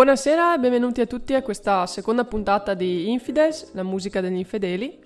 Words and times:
Buonasera 0.00 0.54
e 0.54 0.58
benvenuti 0.58 1.02
a 1.02 1.06
tutti 1.06 1.34
a 1.34 1.42
questa 1.42 1.84
seconda 1.84 2.24
puntata 2.24 2.72
di 2.72 3.10
Infidels, 3.10 3.74
la 3.74 3.82
musica 3.82 4.22
degli 4.22 4.38
infedeli. 4.38 4.98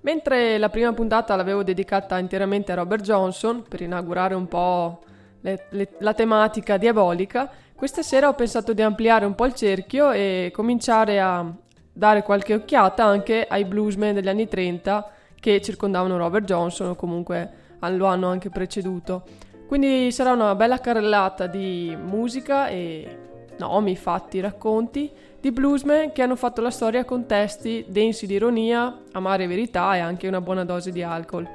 Mentre 0.00 0.56
la 0.56 0.70
prima 0.70 0.94
puntata 0.94 1.36
l'avevo 1.36 1.62
dedicata 1.62 2.16
interamente 2.16 2.72
a 2.72 2.76
Robert 2.76 3.02
Johnson 3.02 3.62
per 3.68 3.82
inaugurare 3.82 4.32
un 4.32 4.48
po' 4.48 5.02
le, 5.42 5.66
le, 5.68 5.88
la 5.98 6.14
tematica 6.14 6.78
diabolica, 6.78 7.50
questa 7.74 8.00
sera 8.00 8.28
ho 8.28 8.32
pensato 8.32 8.72
di 8.72 8.80
ampliare 8.80 9.26
un 9.26 9.34
po' 9.34 9.44
il 9.44 9.52
cerchio 9.52 10.10
e 10.10 10.50
cominciare 10.54 11.20
a 11.20 11.44
dare 11.92 12.22
qualche 12.22 12.54
occhiata 12.54 13.04
anche 13.04 13.46
ai 13.46 13.66
bluesmen 13.66 14.14
degli 14.14 14.28
anni 14.30 14.48
30 14.48 15.10
che 15.38 15.60
circondavano 15.60 16.16
Robert 16.16 16.46
Johnson 16.46 16.88
o 16.88 16.94
comunque 16.94 17.50
lo 17.80 18.06
hanno 18.06 18.28
anche 18.28 18.48
preceduto. 18.48 19.22
Quindi 19.66 20.10
sarà 20.10 20.32
una 20.32 20.54
bella 20.54 20.78
carrellata 20.78 21.46
di 21.46 21.94
musica 22.00 22.68
e 22.68 23.28
nomi, 23.60 23.94
fatti, 23.96 24.40
racconti 24.40 25.10
di 25.40 25.52
bluesmen 25.52 26.12
che 26.12 26.22
hanno 26.22 26.36
fatto 26.36 26.60
la 26.60 26.70
storia 26.70 27.04
con 27.04 27.26
testi 27.26 27.84
densi 27.88 28.26
di 28.26 28.34
ironia, 28.34 29.02
amare 29.12 29.46
verità 29.46 29.94
e 29.96 30.00
anche 30.00 30.26
una 30.26 30.40
buona 30.40 30.64
dose 30.64 30.90
di 30.90 31.02
alcol. 31.02 31.48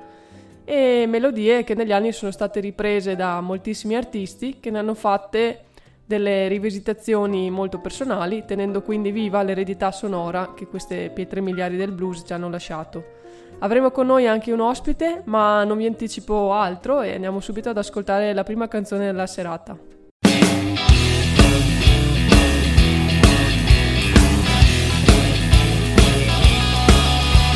E 0.64 1.06
melodie 1.08 1.64
che 1.64 1.76
negli 1.76 1.92
anni 1.92 2.12
sono 2.12 2.32
state 2.32 2.60
riprese 2.60 3.16
da 3.16 3.42
moltissimi 3.42 3.96
artisti 3.96 4.60
che 4.60 4.72
ne 4.72 4.80
hanno 4.80 4.96
fatte 4.96 5.66
delle 6.06 6.48
rivisitazioni 6.48 7.50
molto 7.50 7.80
personali, 7.80 8.46
tenendo 8.46 8.82
quindi 8.82 9.12
viva 9.12 9.44
l'eredità 9.44 9.92
sonora 9.92 10.54
che 10.56 10.68
queste 10.68 11.12
pietre 11.14 11.42
miliari 11.42 11.78
del 11.78 11.92
blues 11.92 12.24
ci 12.26 12.34
hanno 12.34 12.50
lasciato. 12.50 13.24
Avremo 13.60 13.92
con 13.92 14.08
noi 14.08 14.28
anche 14.28 14.52
un 14.52 14.60
ospite, 14.60 15.22
ma 15.26 15.64
non 15.64 15.78
vi 15.78 15.86
anticipo 15.86 16.54
altro 16.54 17.02
e 17.02 17.14
andiamo 17.14 17.40
subito 17.40 17.70
ad 17.70 17.78
ascoltare 17.78 18.34
la 18.34 18.44
prima 18.44 18.68
canzone 18.68 19.06
della 19.06 19.28
serata. 19.28 19.95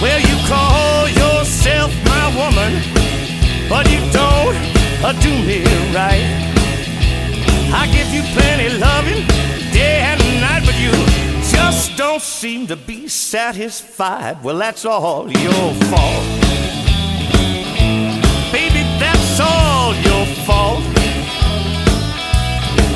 Well, 0.01 0.21
you 0.21 0.47
call 0.47 1.09
yourself 1.09 1.91
my 2.05 2.27
woman, 2.33 2.71
but 3.67 3.85
you 3.91 3.99
don't 4.13 4.55
uh, 5.03 5.11
do 5.19 5.29
me 5.43 5.59
right. 5.93 6.23
I 7.73 7.85
give 7.91 8.07
you 8.07 8.23
plenty 8.31 8.69
loving 8.77 9.27
day 9.73 9.99
and 9.99 10.21
night, 10.39 10.63
but 10.65 10.79
you 10.79 10.91
just 11.51 11.97
don't 11.97 12.21
seem 12.21 12.65
to 12.67 12.77
be 12.77 13.09
satisfied. 13.09 14.41
Well, 14.41 14.57
that's 14.57 14.85
all 14.85 15.29
your 15.29 15.73
fault. 15.91 16.23
Baby, 18.53 18.83
that's 19.03 19.39
all 19.41 19.93
your 19.95 20.25
fault. 20.47 20.79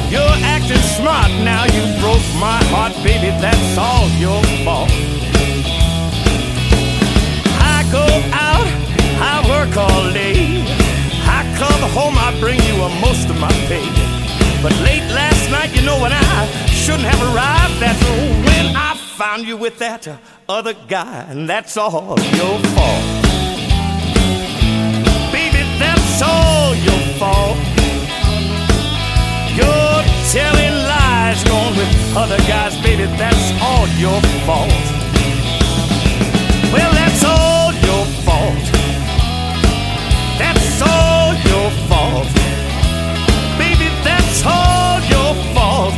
You're 0.09 0.38
acting 0.55 0.77
smart 0.95 1.31
now, 1.43 1.65
you 1.65 1.83
broke 1.99 2.23
my 2.39 2.63
heart, 2.71 2.93
baby, 3.03 3.27
that's 3.41 3.77
all 3.77 4.07
your 4.19 4.41
fault 4.63 5.22
go 7.94 8.05
out, 8.34 8.67
I 9.22 9.35
work 9.53 9.78
all 9.78 10.03
day. 10.12 10.66
I 11.38 11.40
come 11.62 11.81
home, 11.94 12.16
I 12.17 12.29
bring 12.40 12.59
you 12.67 12.75
a 12.81 12.90
most 13.06 13.29
of 13.29 13.38
my 13.40 13.53
pay. 13.69 13.85
But 14.63 14.73
late 14.81 15.06
last 15.13 15.51
night, 15.51 15.75
you 15.75 15.84
know 15.85 16.01
when 16.01 16.12
I 16.12 16.47
shouldn't 16.81 17.07
have 17.13 17.22
arrived, 17.29 17.75
that's 17.79 18.03
when 18.47 18.75
I 18.75 18.97
found 19.19 19.45
you 19.47 19.57
with 19.57 19.78
that 19.78 20.07
other 20.50 20.73
guy, 20.88 21.25
and 21.29 21.47
that's 21.47 21.78
all 21.78 22.17
your 22.40 22.56
fault. 22.73 23.03
Baby, 25.31 25.62
that's 25.78 26.22
all 26.22 26.73
your 26.88 27.01
fault. 27.22 27.57
You're 29.57 30.01
telling 30.34 30.75
lies, 30.94 31.44
going 31.44 31.75
with 31.78 31.94
other 32.17 32.40
guys, 32.50 32.73
baby, 32.81 33.06
that's 33.22 33.46
all 33.62 33.85
your 34.03 34.19
fault. 34.47 34.73
Well, 36.73 36.91
that's 36.91 37.23
all 37.23 37.53
That's 40.75 40.89
all 40.89 41.34
your 41.51 41.69
fault. 41.88 42.34
Baby, 43.59 43.89
that's 44.03 44.41
all 44.44 45.00
your 45.06 45.35
fault. 45.53 45.94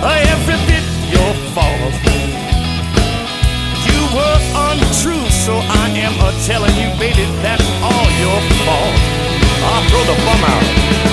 Uh, 0.00 0.32
Every 0.32 0.56
bit 0.64 0.82
your 1.12 1.34
fault. 1.52 1.92
You 3.84 4.00
were 4.16 4.40
untrue, 4.56 5.28
so 5.28 5.52
I 5.60 5.92
am 5.92 6.16
telling 6.46 6.74
you, 6.80 6.88
baby, 6.98 7.28
that's 7.42 7.68
all 7.84 8.08
your 8.16 8.40
fault. 8.64 8.96
I'll 9.60 9.84
throw 9.90 10.04
the 10.08 10.16
bum 10.24 10.44
out. 10.48 11.11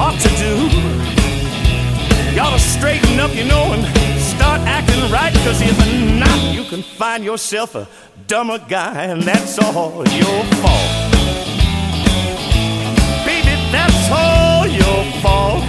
Ought 0.00 0.18
to 0.18 0.30
do. 0.40 0.54
You 2.32 2.40
ought 2.40 2.56
to 2.56 2.58
straighten 2.58 3.20
up, 3.20 3.34
you 3.34 3.44
know, 3.44 3.64
and 3.74 3.84
start 4.18 4.60
acting 4.62 5.02
right, 5.12 5.34
cause 5.44 5.60
if 5.60 5.76
not, 6.18 6.40
you 6.54 6.64
can 6.64 6.82
find 6.82 7.22
yourself 7.22 7.74
a 7.74 7.86
dumber 8.26 8.58
guy, 8.66 9.04
and 9.12 9.22
that's 9.22 9.58
all 9.58 10.02
your 10.22 10.40
fault. 10.62 10.90
Baby, 13.28 13.54
that's 13.76 14.04
all 14.10 14.66
your 14.82 15.00
fault. 15.20 15.64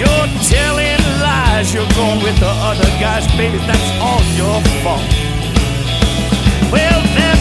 You're 0.00 0.28
telling 0.48 1.00
lies, 1.20 1.74
you're 1.74 1.92
going 2.00 2.22
with 2.22 2.38
the 2.40 2.52
other 2.68 2.90
guys, 3.04 3.26
baby, 3.36 3.58
that's 3.68 3.90
all 4.00 4.22
your 4.40 4.58
fault. 4.82 5.04
Well, 6.72 7.00
that's 7.16 7.37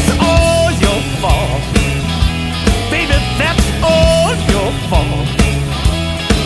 fault. 4.89 5.27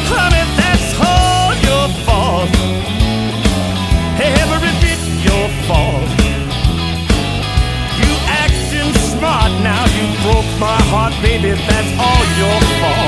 Honey, 0.10 0.46
that's 0.58 0.90
all 1.10 1.54
your 1.68 1.88
fault. 2.06 2.50
Every 4.18 4.74
bit 4.82 5.02
your 5.28 5.48
fault. 5.68 6.10
You 8.02 8.12
acting 8.44 8.94
smart 9.14 9.52
now, 9.62 9.84
you 9.98 10.06
broke 10.24 10.52
my 10.60 10.80
heart, 10.92 11.14
baby. 11.22 11.52
That's 11.52 11.92
all 12.06 12.24
your 12.42 12.60
fault. 12.82 13.01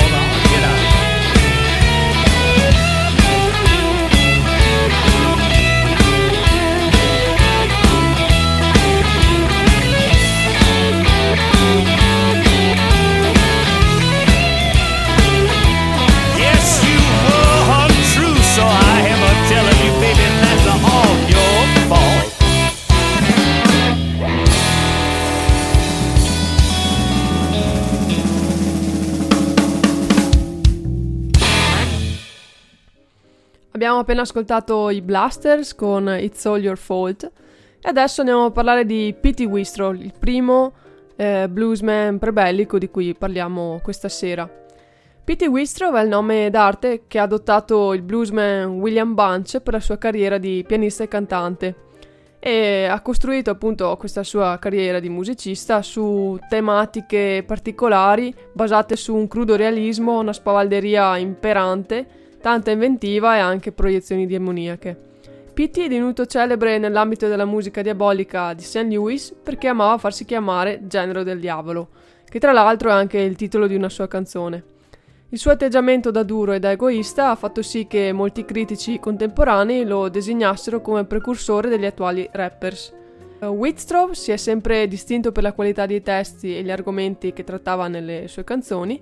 Abbiamo 33.93 34.09
appena 34.09 34.27
ascoltato 34.27 34.89
i 34.89 35.01
Blasters 35.01 35.75
con 35.75 36.07
It's 36.07 36.43
All 36.47 36.63
Your 36.63 36.79
Fault 36.79 37.31
e 37.79 37.87
adesso 37.87 38.21
andiamo 38.21 38.45
a 38.45 38.49
parlare 38.49 38.87
di 38.87 39.15
Pete 39.21 39.45
Wistrol, 39.45 39.99
il 39.99 40.13
primo 40.17 40.73
eh, 41.15 41.47
bluesman 41.47 42.17
prebellico 42.17 42.79
di 42.79 42.89
cui 42.89 43.13
parliamo 43.13 43.81
questa 43.83 44.09
sera. 44.09 44.49
Pete 45.23 45.45
Wistrov 45.45 45.93
è 45.93 46.01
il 46.01 46.07
nome 46.07 46.49
d'arte 46.49 47.03
che 47.07 47.19
ha 47.19 47.21
adottato 47.21 47.93
il 47.93 48.01
bluesman 48.01 48.79
William 48.79 49.13
Bunch 49.13 49.59
per 49.59 49.73
la 49.73 49.79
sua 49.79 49.99
carriera 49.99 50.39
di 50.39 50.63
pianista 50.67 51.03
e 51.03 51.07
cantante 51.07 51.75
e 52.39 52.85
ha 52.85 52.99
costruito 53.01 53.51
appunto 53.51 53.95
questa 53.97 54.23
sua 54.23 54.57
carriera 54.57 54.99
di 54.99 55.09
musicista 55.09 55.83
su 55.83 56.39
tematiche 56.49 57.43
particolari 57.45 58.33
basate 58.53 58.95
su 58.95 59.13
un 59.13 59.27
crudo 59.27 59.55
realismo, 59.55 60.17
una 60.17 60.33
spavalderia 60.33 61.15
imperante 61.17 62.21
tanta 62.43 62.71
inventiva 62.71 63.37
e 63.37 63.39
anche 63.39 63.71
proiezioni 63.71 64.27
demoniache. 64.27 64.99
Pitti 65.53 65.85
è 65.85 65.87
divenuto 65.87 66.25
celebre 66.25 66.77
nell'ambito 66.77 67.29
della 67.29 67.45
musica 67.45 67.81
diabolica 67.81 68.53
di 68.53 68.63
St. 68.63 68.85
Louis 68.89 69.33
perché 69.41 69.69
amava 69.69 69.97
farsi 69.97 70.25
chiamare 70.25 70.81
Genero 70.85 71.23
del 71.23 71.39
Diavolo, 71.39 71.87
che 72.27 72.39
tra 72.39 72.51
l'altro 72.51 72.89
è 72.89 72.91
anche 72.91 73.19
il 73.19 73.37
titolo 73.37 73.65
di 73.65 73.75
una 73.75 73.87
sua 73.87 74.09
canzone. 74.09 74.61
Il 75.29 75.39
suo 75.39 75.51
atteggiamento 75.51 76.11
da 76.11 76.23
duro 76.23 76.51
e 76.51 76.59
da 76.59 76.71
egoista 76.71 77.29
ha 77.29 77.35
fatto 77.35 77.61
sì 77.61 77.87
che 77.87 78.11
molti 78.11 78.43
critici 78.43 78.99
contemporanei 78.99 79.85
lo 79.85 80.09
designassero 80.09 80.81
come 80.81 81.05
precursore 81.05 81.69
degli 81.69 81.85
attuali 81.85 82.27
rappers. 82.29 82.93
Uh, 83.39 83.45
Whitstrove 83.45 84.15
si 84.15 84.31
è 84.31 84.37
sempre 84.37 84.85
distinto 84.89 85.31
per 85.31 85.43
la 85.43 85.53
qualità 85.53 85.85
dei 85.85 86.01
testi 86.01 86.57
e 86.57 86.61
gli 86.61 86.71
argomenti 86.71 87.31
che 87.31 87.45
trattava 87.45 87.87
nelle 87.87 88.27
sue 88.27 88.43
canzoni, 88.43 89.01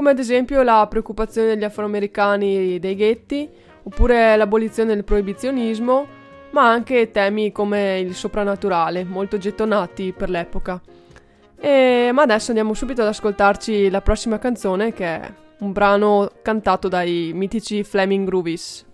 come 0.00 0.12
ad 0.12 0.18
esempio 0.18 0.62
la 0.62 0.86
preoccupazione 0.88 1.48
degli 1.48 1.62
afroamericani 1.62 2.78
dei 2.78 2.94
ghetti, 2.94 3.46
oppure 3.82 4.34
l'abolizione 4.34 4.94
del 4.94 5.04
proibizionismo, 5.04 6.06
ma 6.52 6.70
anche 6.70 7.10
temi 7.10 7.52
come 7.52 7.98
il 7.98 8.14
soprannaturale, 8.14 9.04
molto 9.04 9.36
gettonati 9.36 10.14
per 10.16 10.30
l'epoca. 10.30 10.80
E, 11.54 12.12
ma 12.14 12.22
adesso 12.22 12.48
andiamo 12.48 12.72
subito 12.72 13.02
ad 13.02 13.08
ascoltarci 13.08 13.90
la 13.90 14.00
prossima 14.00 14.38
canzone 14.38 14.94
che 14.94 15.04
è 15.04 15.32
un 15.58 15.72
brano 15.72 16.30
cantato 16.40 16.88
dai 16.88 17.32
mitici 17.34 17.84
Flaming 17.84 18.26
Groovies. 18.26 18.89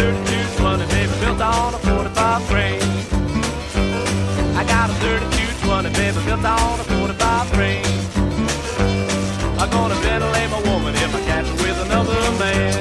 I 0.00 0.02
got 0.02 0.16
a 0.16 0.54
3220, 0.54 0.86
baby, 0.88 1.12
built 1.20 1.40
on 1.40 1.74
a 1.74 1.78
45 1.78 2.42
frame. 2.48 2.80
I 4.56 4.64
got 4.64 4.88
a 4.88 4.94
3220, 4.96 5.92
baby, 5.92 6.20
built 6.24 6.44
on 6.44 6.80
a 6.80 6.84
45 6.84 7.48
frame. 7.52 7.84
I'm 9.60 9.68
gonna 9.68 9.94
ventilate 10.00 10.50
my 10.50 10.62
woman 10.64 10.94
if 10.94 11.14
I 11.14 11.20
catch 11.28 11.46
her 11.46 11.56
with 11.60 11.78
another 11.84 12.16
man. 12.40 12.80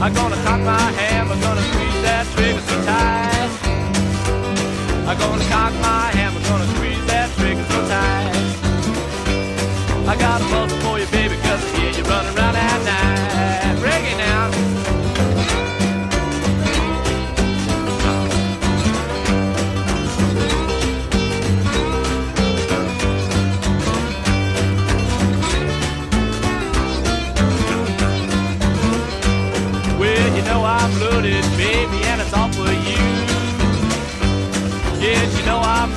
I'm 0.00 0.14
gonna 0.14 0.40
cock 0.44 0.60
my 0.60 0.80
hammer, 0.96 1.36
gonna 1.36 1.60
squeeze 1.60 2.00
that 2.08 2.24
trigger 2.32 2.64
so 2.64 2.76
tight. 2.88 3.52
I'm 5.04 5.18
gonna 5.18 5.44
cock 5.52 5.72
my 5.84 6.08
hammer, 6.16 6.40
gonna 6.48 6.66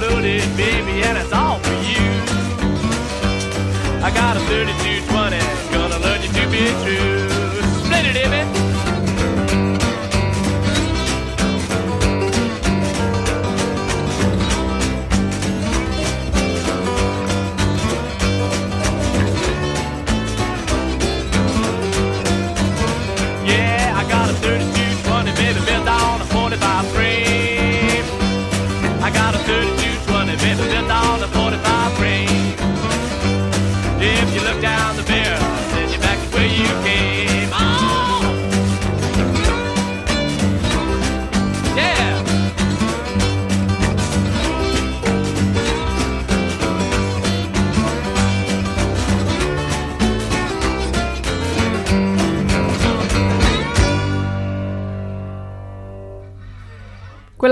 loaded, 0.10 0.42
baby, 0.56 1.04
and 1.04 1.18
it's 1.18 1.34
all 1.34 1.60
for 1.60 1.78
you. 1.92 2.08
I 4.04 4.12
got 4.14 4.38
a 4.38 4.40
3220, 4.42 5.38
gonna 5.74 6.00
learn 6.00 6.22
you 6.22 6.30
to 6.30 6.46
be 6.50 6.66
true. 6.84 7.17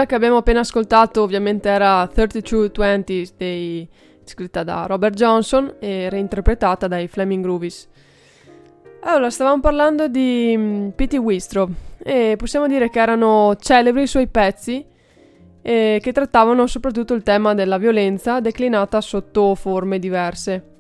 Che 0.06 0.16
abbiamo 0.16 0.38
appena 0.38 0.62
ascoltato 0.62 1.22
ovviamente 1.22 1.70
era 1.70 2.08
3220 2.08 3.30
dei, 3.38 3.90
scritta 4.24 4.64
da 4.64 4.86
Robert 4.86 5.16
Johnson 5.16 5.76
e 5.80 6.10
reinterpretata 6.10 6.88
dai 6.88 7.08
Flaming 7.08 7.44
Groovies. 7.44 7.88
Allora, 9.02 9.30
stavamo 9.30 9.62
parlando 9.62 10.08
di 10.08 10.56
mm, 10.58 10.90
Pete 10.90 11.18
Wistro 11.18 11.70
e 11.98 12.36
possiamo 12.38 12.68
dire 12.68 12.90
che 12.90 13.00
erano 13.00 13.56
celebri 13.60 14.04
i 14.04 14.08
suoi 14.08 14.28
pezzi 14.28 14.84
eh, 15.62 16.00
che 16.02 16.12
trattavano 16.12 16.68
soprattutto 16.68 17.14
il 17.14 17.24
tema 17.24 17.54
della 17.54 17.78
violenza 17.78 18.40
declinata 18.40 19.02
sotto 19.02 19.56
forme 19.56 20.00
diverse. 20.00 20.74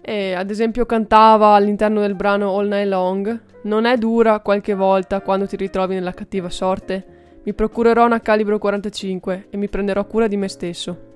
E, 0.00 0.32
ad 0.32 0.50
esempio 0.50 0.86
cantava 0.86 1.48
all'interno 1.48 2.00
del 2.00 2.14
brano 2.14 2.56
All 2.56 2.68
Night 2.68 2.88
Long 2.88 3.40
Non 3.64 3.84
è 3.84 3.98
dura 3.98 4.40
qualche 4.40 4.72
volta 4.72 5.20
quando 5.20 5.46
ti 5.46 5.56
ritrovi 5.56 5.94
nella 5.94 6.14
cattiva 6.14 6.48
sorte? 6.48 7.19
Mi 7.42 7.54
procurerò 7.54 8.04
una 8.04 8.20
calibro 8.20 8.58
45 8.58 9.46
e 9.50 9.56
mi 9.56 9.68
prenderò 9.68 10.04
cura 10.06 10.26
di 10.26 10.36
me 10.36 10.48
stesso. 10.48 11.08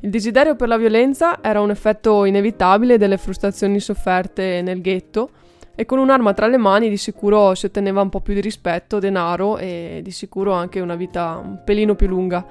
Il 0.00 0.10
desiderio 0.10 0.56
per 0.56 0.68
la 0.68 0.76
violenza 0.76 1.38
era 1.42 1.60
un 1.60 1.70
effetto 1.70 2.24
inevitabile 2.24 2.98
delle 2.98 3.18
frustrazioni 3.18 3.78
sofferte 3.80 4.62
nel 4.62 4.80
ghetto 4.80 5.30
e 5.74 5.84
con 5.84 5.98
un'arma 5.98 6.32
tra 6.32 6.46
le 6.46 6.56
mani 6.56 6.88
di 6.88 6.96
sicuro 6.96 7.54
si 7.54 7.66
otteneva 7.66 8.00
un 8.00 8.08
po' 8.08 8.20
più 8.20 8.34
di 8.34 8.40
rispetto, 8.40 8.98
denaro 8.98 9.58
e 9.58 10.00
di 10.02 10.10
sicuro 10.10 10.52
anche 10.52 10.80
una 10.80 10.96
vita 10.96 11.40
un 11.42 11.60
pelino 11.64 11.94
più 11.94 12.08
lunga. 12.08 12.44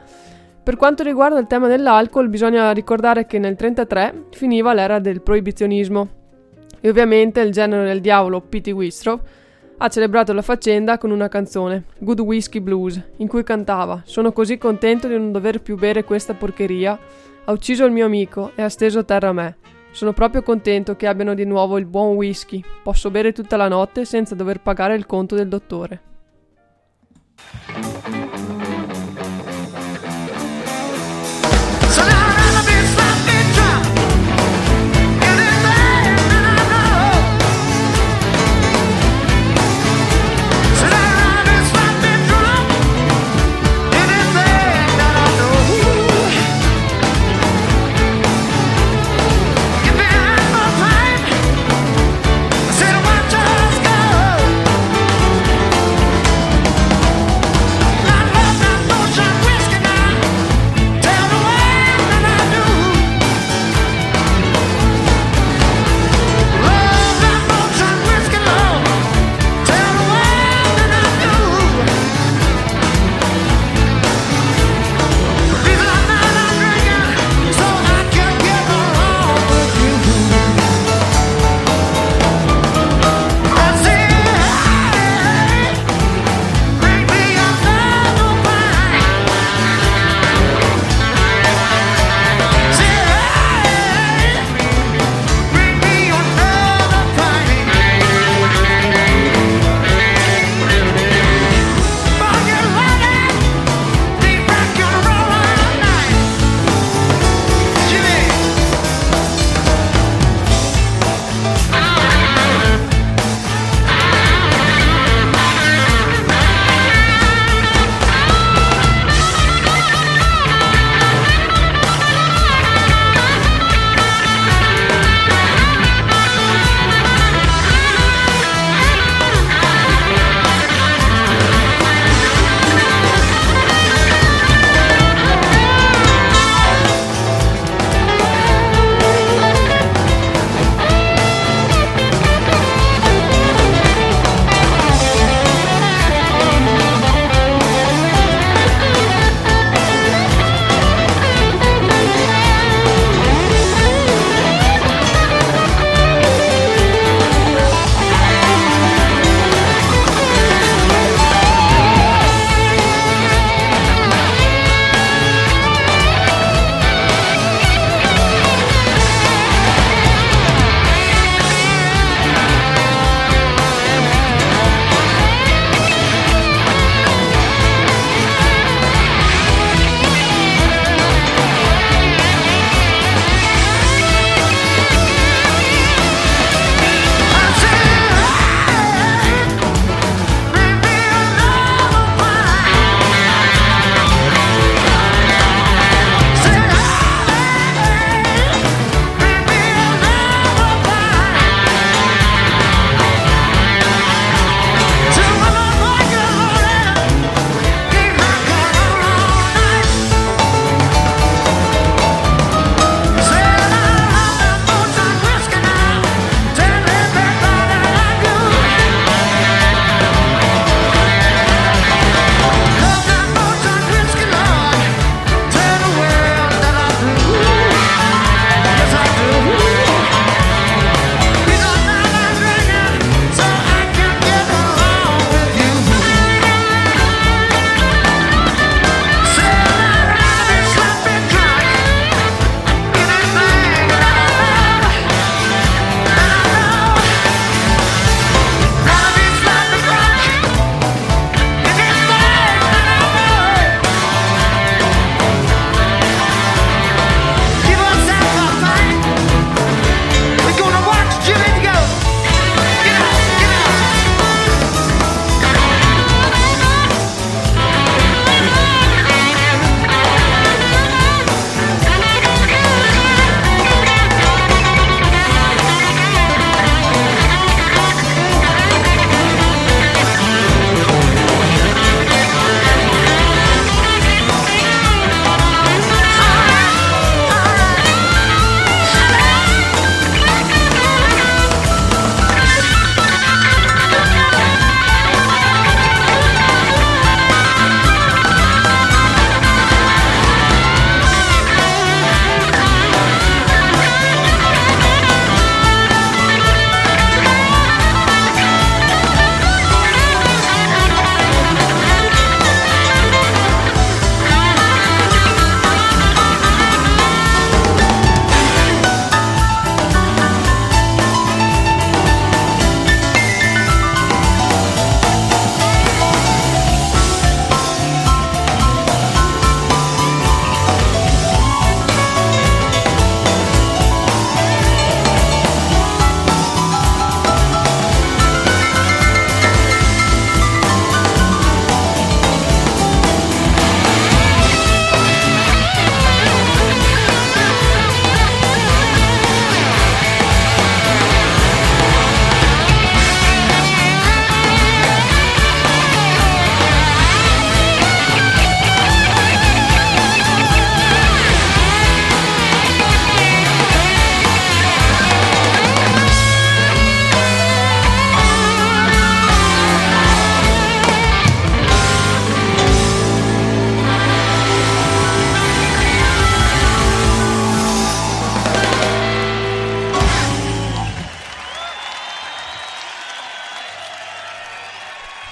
Per 0.63 0.77
quanto 0.77 1.03
riguarda 1.03 1.39
il 1.39 1.47
tema 1.47 1.67
dell'alcol, 1.67 2.29
bisogna 2.29 2.71
ricordare 2.71 3.25
che 3.25 3.39
nel 3.39 3.55
1933 3.59 4.37
finiva 4.37 4.73
l'era 4.73 4.99
del 4.99 5.21
proibizionismo 5.21 6.07
e 6.79 6.89
ovviamente 6.89 7.41
il 7.41 7.51
genere 7.51 7.85
del 7.85 8.01
diavolo 8.01 8.41
Pete 8.41 8.71
Wistrov 8.71 9.19
ha 9.81 9.87
celebrato 9.87 10.33
la 10.33 10.41
faccenda 10.41 10.97
con 10.97 11.09
una 11.11 11.29
canzone, 11.29 11.85
Good 11.99 12.19
Whiskey 12.19 12.59
Blues, 12.59 13.01
in 13.17 13.27
cui 13.27 13.43
cantava 13.43 14.01
Sono 14.05 14.33
così 14.33 14.57
contento 14.57 15.07
di 15.07 15.13
non 15.15 15.31
dover 15.31 15.61
più 15.61 15.77
bere 15.77 16.03
questa 16.03 16.33
porcheria, 16.33 16.99
ha 17.45 17.51
ucciso 17.51 17.85
il 17.85 17.91
mio 17.91 18.05
amico 18.05 18.51
e 18.55 18.61
ha 18.61 18.69
steso 18.69 18.99
a 18.99 19.03
terra 19.03 19.31
me. 19.31 19.55
Sono 19.91 20.11
proprio 20.11 20.43
contento 20.43 20.95
che 20.95 21.07
abbiano 21.07 21.33
di 21.33 21.45
nuovo 21.45 21.77
il 21.77 21.85
buon 21.85 22.15
whisky, 22.15 22.61
posso 22.83 23.09
bere 23.09 23.31
tutta 23.31 23.55
la 23.55 23.69
notte 23.69 24.03
senza 24.03 24.35
dover 24.35 24.61
pagare 24.61 24.95
il 24.95 25.05
conto 25.05 25.35
del 25.35 25.47
dottore. 25.47 26.01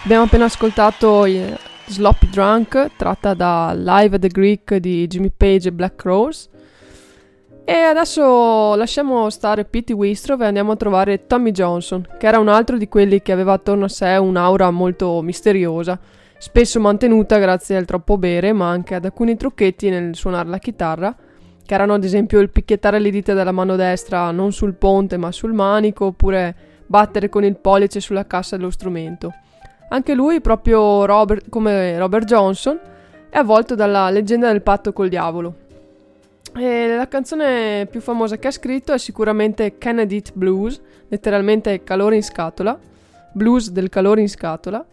Abbiamo 0.07 0.23
appena 0.23 0.45
ascoltato 0.45 1.25
Sloppy 1.87 2.29
Drunk, 2.29 2.91
tratta 2.95 3.33
da 3.33 3.73
Live 3.75 4.15
at 4.15 4.21
the 4.21 4.29
Greek 4.29 4.75
di 4.77 5.05
Jimmy 5.05 5.33
Page 5.35 5.67
e 5.67 5.71
Black 5.73 6.01
Rose. 6.03 6.47
E 7.65 7.73
adesso 7.73 8.75
lasciamo 8.75 9.29
stare 9.29 9.65
Pete 9.65 9.91
Wistrov 9.91 10.43
e 10.43 10.45
andiamo 10.45 10.71
a 10.71 10.75
trovare 10.77 11.27
Tommy 11.27 11.51
Johnson, 11.51 12.07
che 12.17 12.25
era 12.25 12.39
un 12.39 12.47
altro 12.47 12.77
di 12.77 12.87
quelli 12.87 13.21
che 13.21 13.33
aveva 13.33 13.51
attorno 13.51 13.83
a 13.83 13.89
sé 13.89 14.15
un'aura 14.15 14.71
molto 14.71 15.21
misteriosa, 15.21 15.99
spesso 16.37 16.79
mantenuta 16.79 17.37
grazie 17.37 17.75
al 17.75 17.83
troppo 17.83 18.17
bere, 18.17 18.53
ma 18.53 18.69
anche 18.69 18.95
ad 18.95 19.03
alcuni 19.03 19.35
trucchetti 19.35 19.89
nel 19.89 20.15
suonare 20.15 20.47
la 20.47 20.59
chitarra, 20.59 21.13
che 21.65 21.73
erano 21.73 21.95
ad 21.95 22.05
esempio 22.05 22.39
il 22.39 22.49
picchiettare 22.49 22.99
le 22.99 23.09
dita 23.09 23.33
della 23.33 23.51
mano 23.51 23.75
destra 23.75 24.31
non 24.31 24.53
sul 24.53 24.75
ponte 24.75 25.17
ma 25.17 25.33
sul 25.33 25.51
manico, 25.51 26.05
oppure 26.05 26.55
battere 26.85 27.27
con 27.27 27.43
il 27.43 27.57
pollice 27.57 27.99
sulla 27.99 28.25
cassa 28.25 28.55
dello 28.55 28.71
strumento. 28.71 29.33
Anche 29.89 30.13
lui, 30.13 30.41
proprio 30.41 31.05
Robert, 31.05 31.49
come 31.49 31.97
Robert 31.97 32.25
Johnson, 32.25 32.77
è 33.29 33.37
avvolto 33.37 33.73
dalla 33.73 34.09
leggenda 34.09 34.51
del 34.51 34.61
patto 34.61 34.91
col 34.91 35.07
diavolo. 35.07 35.55
E 36.55 36.95
la 36.95 37.07
canzone 37.07 37.87
più 37.89 38.01
famosa 38.01 38.37
che 38.37 38.47
ha 38.47 38.51
scritto 38.51 38.91
è 38.91 38.97
sicuramente 38.97 39.77
Kennedy 39.77 40.21
Blues, 40.33 40.81
letteralmente 41.07 41.83
calore 41.83 42.15
in 42.15 42.23
scatola, 42.23 42.77
blues 43.31 43.69
del 43.69 43.89
calore 43.89 44.21
in 44.21 44.29
scatola. 44.29 44.83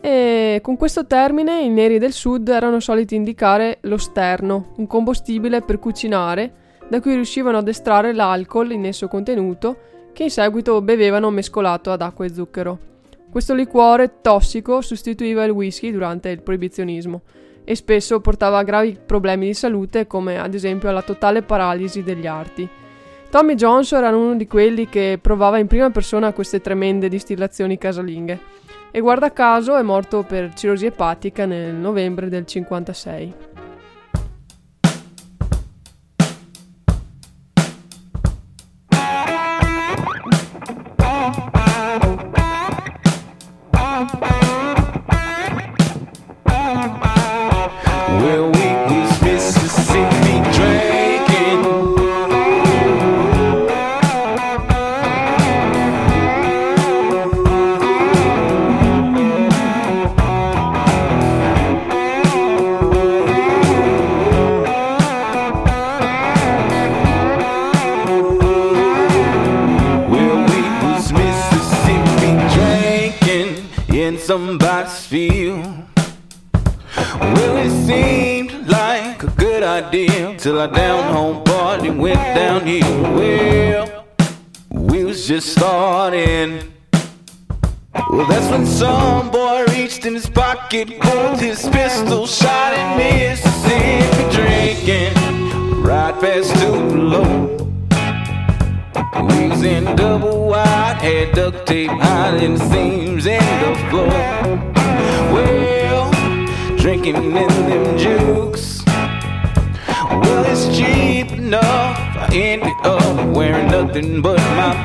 E 0.00 0.60
con 0.62 0.76
questo 0.76 1.06
termine 1.06 1.60
i 1.60 1.68
neri 1.68 1.98
del 1.98 2.12
sud 2.12 2.48
erano 2.48 2.80
soliti 2.80 3.14
indicare 3.14 3.78
lo 3.82 3.98
sterno, 3.98 4.72
un 4.76 4.86
combustibile 4.86 5.62
per 5.62 5.78
cucinare, 5.78 6.52
da 6.88 7.00
cui 7.00 7.14
riuscivano 7.14 7.58
ad 7.58 7.68
estrarre 7.68 8.12
l'alcol 8.14 8.72
in 8.72 8.86
esso 8.86 9.08
contenuto, 9.08 9.76
che 10.12 10.24
in 10.24 10.30
seguito 10.30 10.80
bevevano 10.80 11.30
mescolato 11.30 11.90
ad 11.90 12.02
acqua 12.02 12.24
e 12.24 12.32
zucchero. 12.32 12.92
Questo 13.34 13.52
liquore 13.52 14.20
tossico 14.20 14.80
sostituiva 14.80 15.42
il 15.42 15.50
whisky 15.50 15.90
durante 15.90 16.28
il 16.28 16.40
proibizionismo 16.40 17.22
e 17.64 17.74
spesso 17.74 18.20
portava 18.20 18.58
a 18.58 18.62
gravi 18.62 18.96
problemi 19.04 19.46
di 19.46 19.54
salute 19.54 20.06
come 20.06 20.38
ad 20.38 20.54
esempio 20.54 20.88
la 20.92 21.02
totale 21.02 21.42
paralisi 21.42 22.04
degli 22.04 22.28
arti. 22.28 22.68
Tommy 23.30 23.56
Johnson 23.56 24.04
era 24.04 24.16
uno 24.16 24.36
di 24.36 24.46
quelli 24.46 24.88
che 24.88 25.18
provava 25.20 25.58
in 25.58 25.66
prima 25.66 25.90
persona 25.90 26.32
queste 26.32 26.60
tremende 26.60 27.08
distillazioni 27.08 27.76
casalinghe 27.76 28.38
e 28.92 29.00
guarda 29.00 29.32
caso 29.32 29.76
è 29.76 29.82
morto 29.82 30.22
per 30.22 30.54
cirrosi 30.54 30.86
epatica 30.86 31.44
nel 31.44 31.74
novembre 31.74 32.28
del 32.28 32.46
56. 32.46 33.53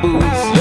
Boots, 0.02 0.59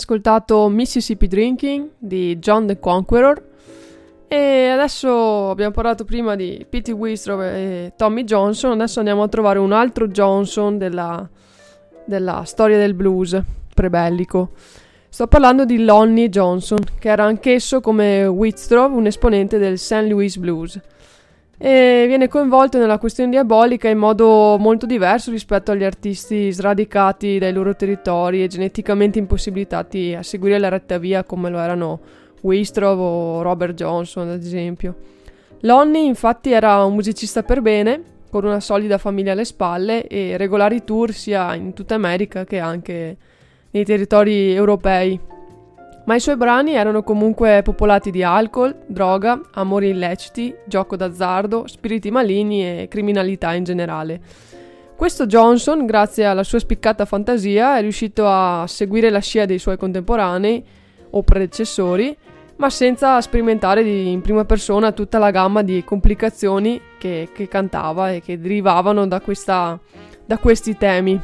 ascoltato 0.00 0.68
Mississippi 0.68 1.26
Drinking 1.26 1.90
di 1.98 2.38
John 2.38 2.66
the 2.66 2.78
Conqueror 2.78 3.42
E 4.26 4.68
adesso 4.68 5.50
abbiamo 5.50 5.72
parlato 5.72 6.04
prima 6.04 6.36
di 6.36 6.64
Pete 6.68 6.92
Wistrov 6.92 7.42
e 7.42 7.92
Tommy 7.96 8.24
Johnson, 8.24 8.72
adesso 8.72 9.00
andiamo 9.00 9.22
a 9.22 9.28
trovare 9.28 9.58
un 9.58 9.72
altro 9.72 10.08
Johnson 10.08 10.78
della, 10.78 11.28
della 12.04 12.44
storia 12.44 12.78
del 12.78 12.94
blues 12.94 13.38
prebellico. 13.74 14.52
Sto 15.08 15.26
parlando 15.26 15.64
di 15.64 15.82
Lonnie 15.82 16.28
Johnson, 16.28 16.78
che 16.98 17.08
era 17.08 17.24
anch'esso 17.24 17.80
come 17.80 18.24
Wistrov 18.26 18.94
un 18.94 19.06
esponente 19.06 19.58
del 19.58 19.78
St. 19.78 20.06
Louis 20.08 20.36
Blues 20.36 20.80
e 21.62 22.04
viene 22.06 22.26
coinvolto 22.26 22.78
nella 22.78 22.96
questione 22.96 23.28
diabolica 23.28 23.86
in 23.86 23.98
modo 23.98 24.56
molto 24.58 24.86
diverso 24.86 25.30
rispetto 25.30 25.72
agli 25.72 25.84
artisti 25.84 26.50
sradicati 26.50 27.36
dai 27.36 27.52
loro 27.52 27.76
territori 27.76 28.42
e 28.42 28.46
geneticamente 28.46 29.18
impossibilitati 29.18 30.14
a 30.14 30.22
seguire 30.22 30.58
la 30.58 30.70
retta 30.70 30.96
via 30.96 31.22
come 31.22 31.50
lo 31.50 31.58
erano 31.58 32.00
Wistrov 32.40 32.98
o 32.98 33.42
Robert 33.42 33.74
Johnson 33.74 34.30
ad 34.30 34.42
esempio. 34.42 34.94
Lonnie 35.60 36.06
infatti 36.06 36.50
era 36.50 36.82
un 36.82 36.94
musicista 36.94 37.42
per 37.42 37.60
bene, 37.60 38.02
con 38.30 38.46
una 38.46 38.60
solida 38.60 38.96
famiglia 38.96 39.32
alle 39.32 39.44
spalle 39.44 40.06
e 40.06 40.38
regolari 40.38 40.82
tour 40.82 41.12
sia 41.12 41.54
in 41.54 41.74
tutta 41.74 41.94
America 41.94 42.44
che 42.44 42.58
anche 42.58 43.16
nei 43.70 43.84
territori 43.84 44.54
europei 44.54 45.20
ma 46.10 46.16
i 46.16 46.20
suoi 46.20 46.36
brani 46.36 46.72
erano 46.72 47.04
comunque 47.04 47.62
popolati 47.62 48.10
di 48.10 48.24
alcol, 48.24 48.74
droga, 48.84 49.40
amori 49.52 49.90
illeciti, 49.90 50.52
gioco 50.64 50.96
d'azzardo, 50.96 51.68
spiriti 51.68 52.10
maligni 52.10 52.64
e 52.64 52.88
criminalità 52.90 53.54
in 53.54 53.62
generale. 53.62 54.20
Questo 54.96 55.26
Johnson, 55.26 55.86
grazie 55.86 56.24
alla 56.24 56.42
sua 56.42 56.58
spiccata 56.58 57.04
fantasia, 57.04 57.78
è 57.78 57.80
riuscito 57.82 58.26
a 58.26 58.64
seguire 58.66 59.08
la 59.08 59.20
scia 59.20 59.44
dei 59.44 59.60
suoi 59.60 59.76
contemporanei 59.76 60.64
o 61.10 61.22
predecessori, 61.22 62.16
ma 62.56 62.68
senza 62.70 63.20
sperimentare 63.20 63.84
di, 63.84 64.10
in 64.10 64.20
prima 64.20 64.44
persona 64.44 64.90
tutta 64.90 65.18
la 65.18 65.30
gamma 65.30 65.62
di 65.62 65.84
complicazioni 65.84 66.80
che, 66.98 67.28
che 67.32 67.46
cantava 67.46 68.10
e 68.10 68.20
che 68.20 68.40
derivavano 68.40 69.06
da, 69.06 69.20
questa, 69.20 69.78
da 70.26 70.38
questi 70.38 70.76
temi. 70.76 71.20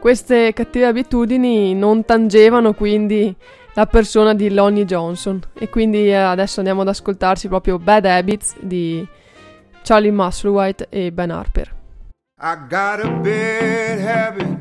Queste 0.00 0.52
cattive 0.52 0.86
abitudini 0.86 1.72
non 1.72 2.04
tangevano 2.04 2.72
quindi 2.74 3.32
la 3.78 3.86
persona 3.86 4.34
di 4.34 4.50
Lonnie 4.50 4.84
Johnson. 4.84 5.40
E 5.54 5.68
quindi 5.68 6.08
eh, 6.08 6.14
adesso 6.14 6.58
andiamo 6.58 6.80
ad 6.80 6.88
ascoltarci 6.88 7.46
proprio 7.46 7.78
Bad 7.78 8.06
Habits 8.06 8.56
di 8.58 9.06
Charlie 9.82 10.10
Musselwhite 10.10 10.88
e 10.90 11.12
Ben 11.12 11.30
Harper. 11.30 11.76
I 12.40 12.56
got 12.68 13.00
a 13.04 13.08
bad 13.22 14.00
habit 14.00 14.58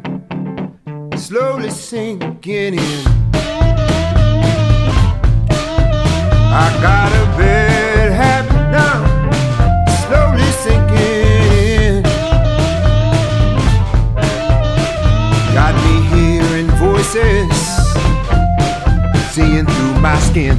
slowly 1.15 1.71
sinking 1.71 2.75
in. 2.75 3.05
I 6.49 6.69
got 6.79 7.11
a 7.11 7.25
bad 7.37 8.11
habit 8.11 8.69
now 8.69 9.03
slowly 10.05 10.51
sinking 10.63 11.57
in. 11.71 12.03
Got 15.53 15.73
me 15.83 16.01
hearing 16.13 16.67
voices 16.77 17.56
seeing 19.37 19.67
through 19.67 19.99
my 19.99 20.17
skin. 20.17 20.57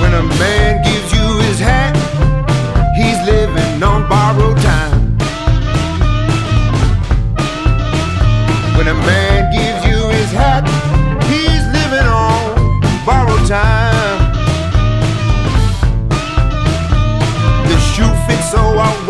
When 0.00 0.12
a 0.14 0.24
man 0.42 0.82
gives 0.82 1.12
you 1.16 1.26
his 1.46 1.60
hat, 1.60 1.94
he's 2.98 3.18
living 3.24 3.80
on 3.84 4.08
borrowed 4.08 4.58
time. 4.58 5.16
When 8.76 8.88
a 8.88 8.94
man 9.10 9.52
gives 9.56 9.86
you 9.86 9.98
his 10.08 10.32
hat, 10.32 10.64
he's 11.30 11.64
living 11.78 12.08
on 12.08 12.80
borrowed 13.06 13.46
time. 13.46 14.18
The 17.70 17.78
shoe 17.92 18.12
fits 18.26 18.50
so 18.50 18.58
I 18.58 19.05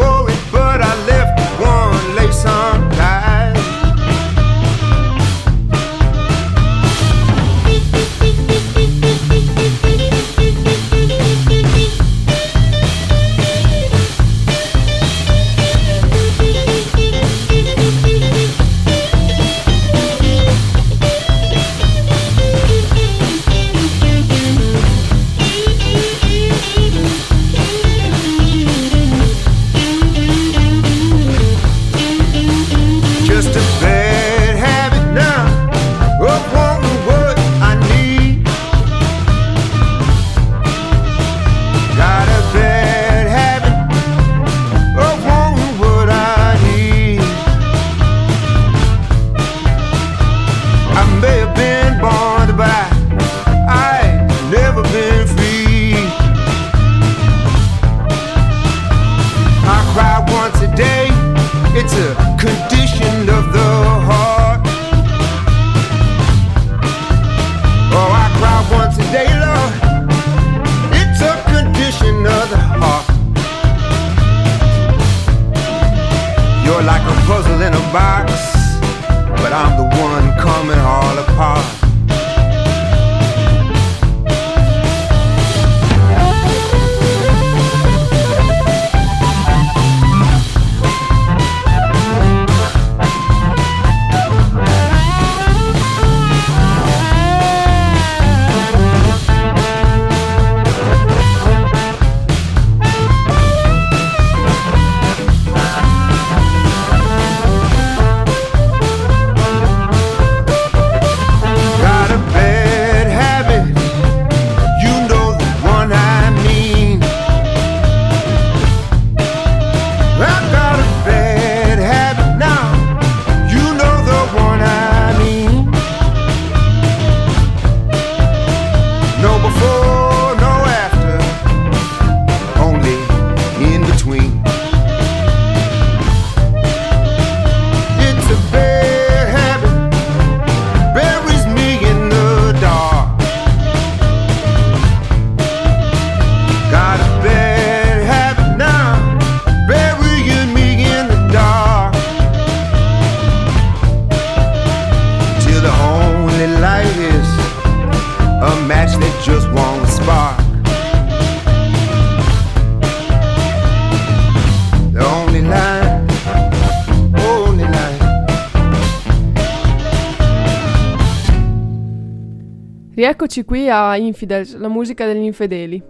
Rieccoci 173.37 173.45
qui 173.45 173.69
a 173.69 173.97
Infidels, 173.99 174.57
la 174.57 174.69
musica 174.69 175.05
degli 175.05 175.25
infedeli. 175.25 175.83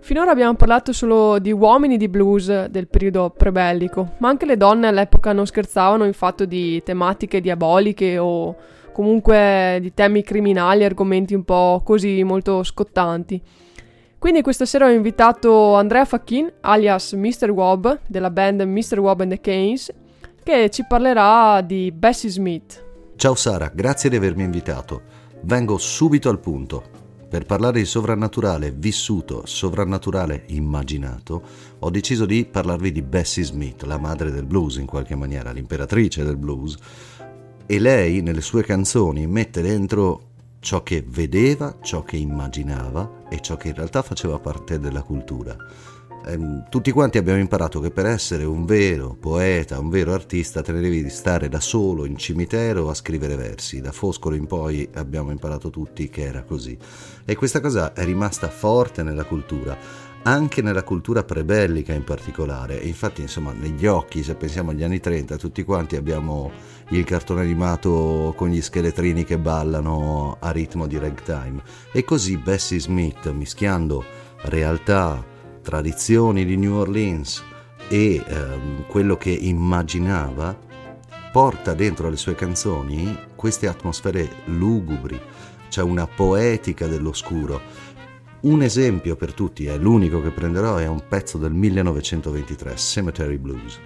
Finora 0.00 0.32
abbiamo 0.32 0.54
parlato 0.54 0.92
solo 0.92 1.38
di 1.38 1.52
uomini 1.52 1.96
di 1.96 2.08
blues 2.08 2.66
del 2.66 2.88
periodo 2.88 3.30
prebellico, 3.30 4.14
ma 4.18 4.28
anche 4.28 4.46
le 4.46 4.56
donne 4.56 4.88
all'epoca 4.88 5.32
non 5.32 5.46
scherzavano 5.46 6.04
in 6.04 6.12
fatto 6.12 6.44
di 6.44 6.82
tematiche 6.82 7.40
diaboliche 7.40 8.18
o 8.18 8.56
comunque 8.92 9.78
di 9.80 9.94
temi 9.94 10.24
criminali, 10.24 10.82
argomenti 10.82 11.34
un 11.34 11.44
po' 11.44 11.82
così 11.84 12.24
molto 12.24 12.64
scottanti. 12.64 13.40
Quindi 14.18 14.42
questa 14.42 14.64
sera 14.64 14.86
ho 14.86 14.90
invitato 14.90 15.74
Andrea 15.74 16.04
Facchin, 16.04 16.52
alias 16.62 17.12
Mr. 17.12 17.50
Wob, 17.50 18.00
della 18.08 18.30
band 18.30 18.62
Mr. 18.62 18.98
Wob 18.98 19.20
and 19.20 19.30
the 19.30 19.40
Canes, 19.40 19.92
che 20.42 20.68
ci 20.70 20.84
parlerà 20.84 21.60
di 21.60 21.92
Bessie 21.92 22.28
Smith. 22.28 22.84
Ciao 23.14 23.36
Sara, 23.36 23.70
grazie 23.72 24.10
di 24.10 24.16
avermi 24.16 24.42
invitato. 24.42 25.11
Vengo 25.44 25.76
subito 25.76 26.28
al 26.28 26.38
punto. 26.38 27.00
Per 27.28 27.44
parlare 27.46 27.80
di 27.80 27.84
sovrannaturale 27.84 28.70
vissuto, 28.70 29.44
sovrannaturale 29.44 30.44
immaginato, 30.48 31.42
ho 31.80 31.90
deciso 31.90 32.26
di 32.26 32.44
parlarvi 32.44 32.92
di 32.92 33.02
Bessie 33.02 33.42
Smith, 33.42 33.82
la 33.82 33.98
madre 33.98 34.30
del 34.30 34.44
blues 34.44 34.76
in 34.76 34.86
qualche 34.86 35.16
maniera, 35.16 35.50
l'imperatrice 35.50 36.22
del 36.22 36.36
blues. 36.36 36.76
E 37.66 37.78
lei 37.80 38.22
nelle 38.22 38.40
sue 38.40 38.62
canzoni 38.62 39.26
mette 39.26 39.62
dentro 39.62 40.28
ciò 40.60 40.84
che 40.84 41.04
vedeva, 41.04 41.76
ciò 41.82 42.04
che 42.04 42.16
immaginava 42.16 43.24
e 43.28 43.40
ciò 43.40 43.56
che 43.56 43.68
in 43.68 43.74
realtà 43.74 44.02
faceva 44.02 44.38
parte 44.38 44.78
della 44.78 45.02
cultura 45.02 45.56
tutti 46.68 46.90
quanti 46.92 47.18
abbiamo 47.18 47.40
imparato 47.40 47.80
che 47.80 47.90
per 47.90 48.06
essere 48.06 48.44
un 48.44 48.64
vero 48.64 49.16
poeta, 49.18 49.80
un 49.80 49.88
vero 49.88 50.12
artista, 50.12 50.62
te 50.62 50.72
ne 50.72 50.80
devi 50.80 51.08
stare 51.10 51.48
da 51.48 51.60
solo 51.60 52.04
in 52.04 52.16
cimitero 52.16 52.88
a 52.88 52.94
scrivere 52.94 53.34
versi. 53.34 53.80
Da 53.80 53.92
Foscolo 53.92 54.36
in 54.36 54.46
poi 54.46 54.88
abbiamo 54.94 55.30
imparato 55.30 55.70
tutti 55.70 56.08
che 56.08 56.22
era 56.22 56.42
così. 56.42 56.78
E 57.24 57.34
questa 57.34 57.60
cosa 57.60 57.92
è 57.92 58.04
rimasta 58.04 58.48
forte 58.48 59.02
nella 59.02 59.24
cultura 59.24 60.10
anche 60.24 60.62
nella 60.62 60.84
cultura 60.84 61.24
prebellica 61.24 61.92
in 61.92 62.04
particolare. 62.04 62.80
E 62.80 62.86
infatti, 62.86 63.22
insomma, 63.22 63.52
negli 63.52 63.86
occhi, 63.86 64.22
se 64.22 64.36
pensiamo 64.36 64.70
agli 64.70 64.84
anni 64.84 65.00
30, 65.00 65.36
tutti 65.36 65.64
quanti 65.64 65.96
abbiamo 65.96 66.50
il 66.90 67.04
cartone 67.04 67.40
animato 67.40 68.32
con 68.36 68.48
gli 68.48 68.60
scheletrini 68.60 69.24
che 69.24 69.38
ballano 69.38 70.36
a 70.38 70.50
ritmo 70.50 70.86
di 70.86 70.98
ragtime. 70.98 71.62
E 71.92 72.04
così 72.04 72.36
Bessie 72.36 72.78
Smith, 72.78 73.28
mischiando 73.32 74.04
realtà 74.42 75.31
tradizioni 75.62 76.44
di 76.44 76.56
New 76.56 76.74
Orleans 76.74 77.42
e 77.88 78.22
ehm, 78.26 78.86
quello 78.86 79.16
che 79.16 79.30
immaginava, 79.30 80.58
porta 81.32 81.72
dentro 81.72 82.10
le 82.10 82.16
sue 82.16 82.34
canzoni 82.34 83.16
queste 83.34 83.66
atmosfere 83.66 84.28
lugubri, 84.46 85.18
c'è 85.68 85.82
una 85.82 86.06
poetica 86.06 86.86
dell'oscuro. 86.86 87.60
Un 88.42 88.62
esempio 88.62 89.16
per 89.16 89.32
tutti, 89.32 89.66
è 89.66 89.76
l'unico 89.78 90.20
che 90.20 90.30
prenderò, 90.30 90.76
è 90.76 90.86
un 90.86 91.04
pezzo 91.08 91.38
del 91.38 91.52
1923, 91.52 92.76
Cemetery 92.76 93.38
Blues, 93.38 93.78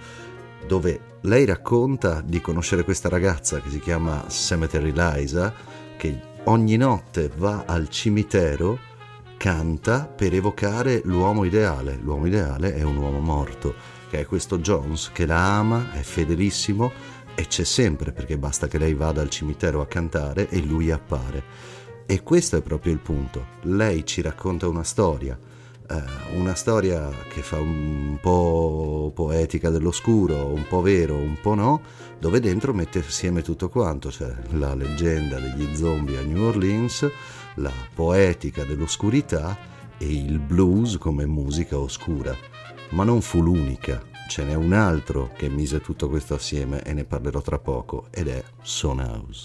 dove 0.67 0.99
lei 1.21 1.45
racconta 1.45 2.21
di 2.21 2.41
conoscere 2.41 2.83
questa 2.83 3.07
ragazza 3.07 3.61
che 3.61 3.69
si 3.69 3.79
chiama 3.79 4.25
Cemetery 4.27 4.91
Liza, 4.91 5.53
che 5.95 6.19
ogni 6.45 6.75
notte 6.75 7.31
va 7.37 7.63
al 7.65 7.89
cimitero 7.89 8.79
canta 9.37 10.05
per 10.05 10.33
evocare 10.33 11.01
l'uomo 11.05 11.43
ideale. 11.43 11.97
L'uomo 12.01 12.25
ideale 12.25 12.73
è 12.73 12.81
un 12.81 12.97
uomo 12.97 13.19
morto, 13.19 13.73
che 14.09 14.19
è 14.19 14.25
questo 14.25 14.57
Jones 14.59 15.11
che 15.13 15.25
la 15.25 15.57
ama, 15.57 15.93
è 15.93 16.01
fedelissimo 16.01 16.91
e 17.35 17.45
c'è 17.45 17.63
sempre 17.63 18.11
perché 18.11 18.37
basta 18.37 18.67
che 18.67 18.79
lei 18.79 18.95
vada 18.95 19.21
al 19.21 19.29
cimitero 19.29 19.79
a 19.81 19.87
cantare 19.87 20.49
e 20.49 20.59
lui 20.61 20.91
appare. 20.91 21.75
E 22.07 22.23
questo 22.23 22.57
è 22.57 22.61
proprio 22.61 22.93
il 22.93 22.99
punto. 22.99 23.45
Lei 23.63 24.05
ci 24.05 24.21
racconta 24.21 24.67
una 24.67 24.83
storia, 24.83 25.37
eh, 25.89 26.03
una 26.35 26.55
storia 26.55 27.09
che 27.29 27.41
fa 27.41 27.59
un 27.59 28.17
po' 28.19 29.11
poetica 29.13 29.69
dell'oscuro, 29.69 30.47
un 30.47 30.65
po' 30.67 30.81
vero, 30.81 31.15
un 31.15 31.37
po' 31.39 31.53
no, 31.53 31.81
dove 32.19 32.39
dentro 32.39 32.73
mette 32.73 32.99
assieme 32.99 33.41
tutto 33.41 33.69
quanto, 33.69 34.09
cioè 34.09 34.33
la 34.51 34.73
leggenda 34.73 35.39
degli 35.39 35.75
zombie 35.75 36.17
a 36.17 36.21
New 36.21 36.43
Orleans, 36.43 37.07
la 37.57 37.71
poetica 37.93 38.63
dell'oscurità 38.63 39.57
e 39.97 40.11
il 40.11 40.39
blues 40.39 40.97
come 40.97 41.25
musica 41.25 41.77
oscura. 41.77 42.35
Ma 42.89 43.03
non 43.03 43.21
fu 43.21 43.41
l'unica, 43.41 44.01
ce 44.27 44.43
n'è 44.43 44.55
un 44.55 44.73
altro 44.73 45.31
che 45.35 45.49
mise 45.49 45.81
tutto 45.81 46.09
questo 46.09 46.35
assieme 46.35 46.81
e 46.83 46.93
ne 46.93 47.03
parlerò 47.03 47.41
tra 47.41 47.59
poco 47.59 48.07
ed 48.11 48.27
è 48.27 48.43
Son 48.61 48.99
House. 48.99 49.43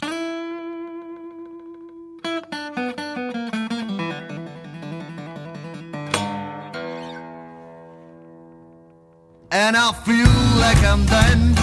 And 9.55 9.77
I 9.77 9.92
feel 10.05 10.31
like 10.59 10.83
I'm 10.83 11.05
dying. 11.07 11.55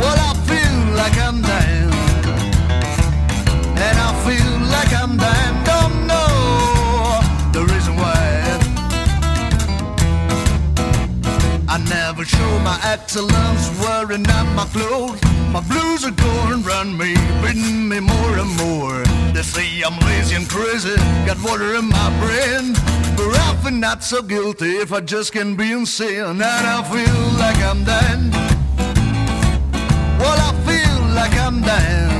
Well, 0.00 0.16
I 0.16 0.34
feel 0.46 0.96
like 0.96 1.16
I'm 1.18 1.42
dying. 1.42 1.57
Show 12.88 13.26
my 13.26 13.32
excellence 13.32 13.80
wearing 13.80 14.26
out 14.28 14.46
my 14.54 14.64
clothes. 14.66 15.20
My 15.52 15.60
blues 15.60 16.04
are 16.04 16.10
going 16.10 16.62
run 16.62 16.96
me, 16.96 17.14
beating 17.42 17.88
me 17.88 18.00
more 18.00 18.38
and 18.38 18.56
more. 18.56 19.02
They 19.32 19.42
say 19.42 19.82
I'm 19.82 19.98
lazy 20.06 20.36
and 20.36 20.48
crazy, 20.48 20.96
got 21.26 21.38
water 21.42 21.74
in 21.74 21.88
my 21.88 22.10
brain. 22.20 22.74
But 23.16 23.36
I 23.36 23.56
feel 23.62 23.72
not 23.72 24.02
so 24.02 24.22
guilty 24.22 24.76
if 24.76 24.92
I 24.92 25.00
just 25.00 25.32
can 25.32 25.56
be 25.56 25.72
insane. 25.72 26.24
And 26.24 26.42
I 26.42 26.82
feel 26.82 27.20
like 27.38 27.58
I'm 27.58 27.84
dying. 27.84 28.30
Well, 30.18 30.38
I 30.38 30.52
feel 30.66 31.14
like 31.14 31.34
I'm 31.34 31.62
dying. 31.62 32.17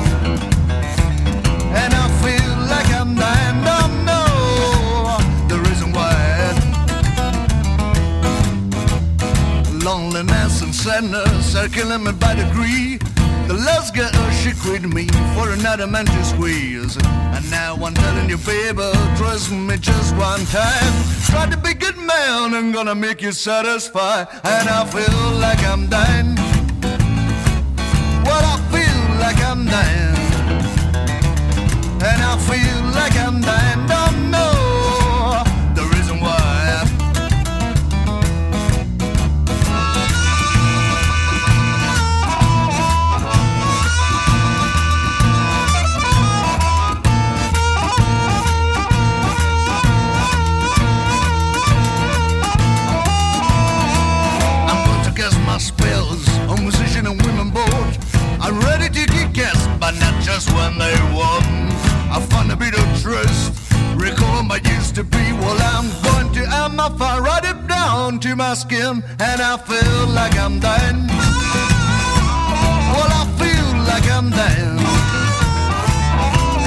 Loneliness 9.88 10.60
and 10.60 10.74
sadness 10.74 11.56
are 11.56 11.66
killing 11.66 12.04
me 12.04 12.12
by 12.12 12.34
degree. 12.34 12.98
The 13.46 13.54
last 13.54 13.94
girl, 13.94 14.10
she 14.30 14.52
quit 14.52 14.82
me 14.82 15.06
for 15.34 15.48
another 15.48 15.86
man 15.86 16.04
to 16.04 16.24
squeeze. 16.26 16.94
And 17.34 17.50
now 17.50 17.74
I'm 17.74 17.94
telling 17.94 18.28
you, 18.28 18.36
baby, 18.36 18.90
trust 19.16 19.50
me 19.50 19.78
just 19.78 20.14
one 20.16 20.44
time. 20.52 20.92
Try 21.30 21.48
to 21.48 21.56
be 21.56 21.72
good 21.72 21.96
man, 21.96 22.52
I'm 22.54 22.70
gonna 22.70 22.94
make 22.94 23.22
you 23.22 23.32
satisfied. 23.32 24.28
And 24.44 24.68
I 24.68 24.84
feel 24.84 25.20
like 25.40 25.62
I'm 25.64 25.88
dying. 25.88 26.34
Well, 28.28 28.44
I 28.54 28.56
feel 28.74 29.00
like 29.24 29.40
I'm 29.50 29.64
dying. 29.64 30.16
And 32.10 32.20
I 32.30 32.34
feel 32.46 32.80
like 32.92 33.16
I'm 33.16 33.40
dying. 33.40 33.97
Just 60.38 60.54
when 60.54 60.78
they 60.78 60.94
won. 61.18 61.42
I 62.14 62.24
find 62.30 62.52
a 62.52 62.56
bit 62.56 62.74
of 62.74 62.86
trust, 63.02 63.72
recall 63.96 64.44
my 64.44 64.60
used 64.76 64.94
to 64.94 65.02
be. 65.02 65.24
Well, 65.40 65.58
I'm 65.74 65.88
going 66.06 66.32
to 66.34 66.42
amplify, 66.62 67.18
write 67.18 67.44
it 67.44 67.66
down 67.66 68.20
to 68.20 68.36
my 68.36 68.54
skin, 68.54 69.02
and 69.28 69.38
I 69.52 69.56
feel 69.56 70.00
like 70.18 70.38
I'm 70.38 70.60
dying. 70.60 71.00
Well, 72.94 73.10
I 73.20 73.24
feel 73.40 73.68
like 73.90 74.06
I'm 74.16 74.30
dying, 74.30 74.78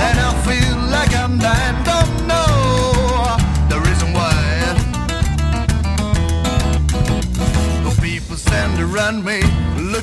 and 0.07 0.17
I 0.29 0.31
feel 0.47 0.77
like 0.95 1.13
I'm 1.15 1.38
dying. 1.39 1.90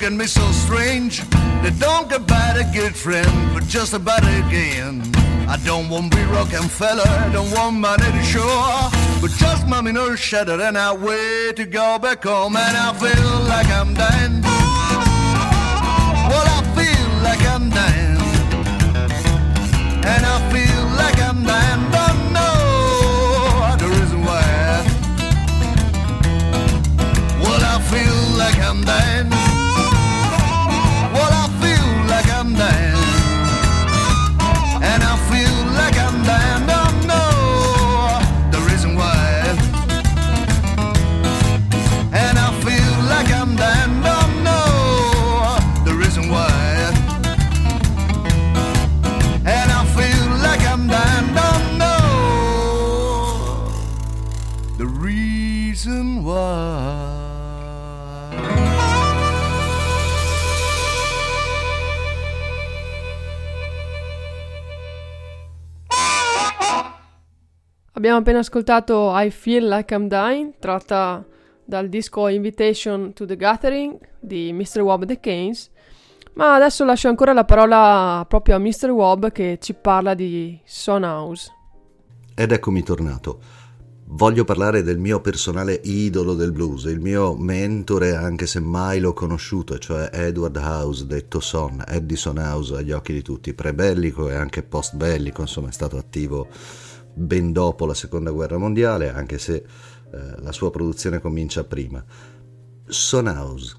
At 0.08 0.14
me 0.14 0.26
so 0.26 0.46
strange. 0.52 1.22
They 1.62 1.70
don't 1.78 2.08
get 2.08 2.26
by 2.26 2.54
a 2.56 2.72
good 2.72 2.94
friend, 2.94 3.30
but 3.52 3.64
just 3.64 3.92
about 3.92 4.22
again. 4.22 5.02
I 5.46 5.56
don't 5.64 5.88
want 5.88 6.12
to 6.12 6.16
be 6.16 6.24
Rockefeller, 6.24 7.30
don't 7.32 7.50
want 7.52 7.76
money 7.76 8.10
to 8.18 8.22
show, 8.22 8.88
but 9.20 9.30
just 9.32 9.66
mommy 9.66 9.92
no 9.92 10.14
shattered 10.14 10.60
and 10.60 10.78
I 10.78 10.94
wait 10.94 11.56
to 11.56 11.64
go 11.66 11.98
back 11.98 12.24
home 12.24 12.56
and 12.56 12.76
I 12.76 12.92
feel 12.94 13.32
like 13.48 13.68
I'm 13.68 13.94
dying. 13.94 14.57
Abbiamo 67.98 68.18
appena 68.18 68.38
ascoltato 68.38 69.10
I 69.12 69.28
Feel 69.28 69.66
Like 69.66 69.92
I'm 69.92 70.06
Dying, 70.06 70.52
tratta 70.60 71.26
dal 71.64 71.88
disco 71.88 72.28
Invitation 72.28 73.12
to 73.12 73.26
the 73.26 73.34
Gathering 73.34 73.98
di 74.20 74.52
Mr. 74.52 74.82
Wob 74.82 75.04
The 75.04 75.18
Keynes, 75.18 75.68
ma 76.34 76.54
adesso 76.54 76.84
lascio 76.84 77.08
ancora 77.08 77.32
la 77.32 77.44
parola 77.44 78.24
proprio 78.28 78.54
a 78.54 78.60
Mr. 78.60 78.90
Wob 78.90 79.32
che 79.32 79.58
ci 79.60 79.74
parla 79.74 80.14
di 80.14 80.60
Son 80.64 81.02
House. 81.02 81.52
Ed 82.36 82.52
eccomi 82.52 82.84
tornato. 82.84 83.40
Voglio 84.10 84.44
parlare 84.44 84.84
del 84.84 84.98
mio 84.98 85.20
personale 85.20 85.80
idolo 85.82 86.34
del 86.34 86.52
blues, 86.52 86.84
il 86.84 87.00
mio 87.00 87.34
mentore 87.34 88.14
anche 88.14 88.46
se 88.46 88.60
mai 88.60 89.00
l'ho 89.00 89.12
conosciuto, 89.12 89.76
cioè 89.76 90.08
Edward 90.12 90.56
House, 90.56 91.04
detto 91.04 91.40
Son, 91.40 91.82
Edison 91.84 92.38
House 92.38 92.76
agli 92.76 92.92
occhi 92.92 93.12
di 93.12 93.22
tutti, 93.22 93.54
prebellico 93.54 94.30
e 94.30 94.36
anche 94.36 94.62
post-bellico, 94.62 95.40
insomma 95.40 95.70
è 95.70 95.72
stato 95.72 95.96
attivo 95.96 96.46
ben 97.18 97.52
dopo 97.52 97.84
la 97.86 97.94
seconda 97.94 98.30
guerra 98.30 98.58
mondiale, 98.58 99.10
anche 99.10 99.38
se 99.38 99.56
eh, 99.56 100.40
la 100.40 100.52
sua 100.52 100.70
produzione 100.70 101.20
comincia 101.20 101.64
prima. 101.64 102.04
Son 102.86 103.26
House 103.26 103.76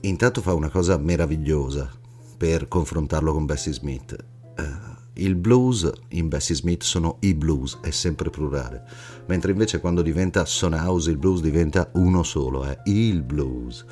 intanto 0.00 0.40
fa 0.40 0.54
una 0.54 0.68
cosa 0.68 0.96
meravigliosa 0.96 1.90
per 2.36 2.68
confrontarlo 2.68 3.32
con 3.32 3.46
Bessie 3.46 3.72
Smith. 3.72 4.16
Eh, 4.56 4.96
il 5.14 5.34
blues 5.34 5.90
in 6.10 6.28
Bessie 6.28 6.54
Smith 6.54 6.84
sono 6.84 7.16
i 7.20 7.34
blues, 7.34 7.78
è 7.80 7.90
sempre 7.90 8.30
plurale, 8.30 8.84
mentre 9.26 9.50
invece 9.50 9.80
quando 9.80 10.02
diventa 10.02 10.44
Son 10.44 10.74
House 10.74 11.10
il 11.10 11.16
blues 11.16 11.40
diventa 11.40 11.90
uno 11.94 12.22
solo, 12.22 12.62
è 12.62 12.78
il 12.84 13.22
blues. 13.22 13.84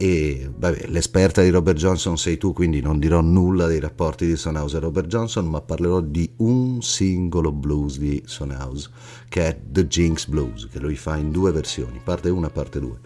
E 0.00 0.48
vabbè, 0.56 0.86
l'esperta 0.86 1.42
di 1.42 1.48
Robert 1.48 1.76
Johnson 1.76 2.16
sei 2.16 2.38
tu, 2.38 2.52
quindi 2.52 2.80
non 2.80 3.00
dirò 3.00 3.20
nulla 3.20 3.66
dei 3.66 3.80
rapporti 3.80 4.26
di 4.26 4.36
Son 4.36 4.54
House 4.54 4.76
e 4.76 4.80
Robert 4.80 5.08
Johnson, 5.08 5.46
ma 5.46 5.60
parlerò 5.60 6.00
di 6.00 6.30
un 6.36 6.80
singolo 6.80 7.50
blues 7.50 7.98
di 7.98 8.22
Son 8.24 8.52
House, 8.52 8.88
che 9.28 9.48
è 9.48 9.60
The 9.60 9.88
Jinx 9.88 10.28
Blues, 10.28 10.68
che 10.70 10.78
lui 10.78 10.94
fa 10.94 11.16
in 11.16 11.32
due 11.32 11.50
versioni, 11.50 12.00
parte 12.02 12.30
1 12.30 12.46
e 12.46 12.50
parte 12.50 12.78
2. 12.78 12.96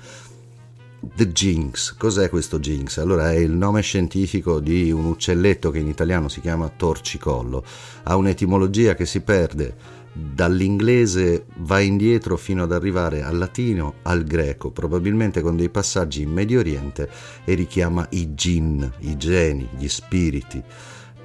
The 1.14 1.32
Jinx, 1.32 1.96
cos'è 1.96 2.28
questo 2.28 2.60
Jinx? 2.60 2.98
Allora 2.98 3.32
è 3.32 3.36
il 3.36 3.52
nome 3.52 3.80
scientifico 3.80 4.60
di 4.60 4.92
un 4.92 5.06
uccelletto 5.06 5.70
che 5.70 5.78
in 5.78 5.88
italiano 5.88 6.28
si 6.28 6.42
chiama 6.42 6.68
torcicollo, 6.68 7.64
ha 8.02 8.16
un'etimologia 8.16 8.94
che 8.94 9.06
si 9.06 9.22
perde 9.22 10.00
dall'inglese 10.12 11.46
va 11.58 11.80
indietro 11.80 12.36
fino 12.36 12.62
ad 12.62 12.72
arrivare 12.72 13.22
al 13.22 13.38
latino, 13.38 13.94
al 14.02 14.24
greco, 14.24 14.70
probabilmente 14.70 15.40
con 15.40 15.56
dei 15.56 15.70
passaggi 15.70 16.22
in 16.22 16.30
Medio 16.30 16.60
Oriente 16.60 17.08
e 17.44 17.54
richiama 17.54 18.06
i 18.10 18.28
jinn, 18.28 18.84
i 19.00 19.16
geni, 19.16 19.68
gli 19.76 19.88
spiriti. 19.88 20.62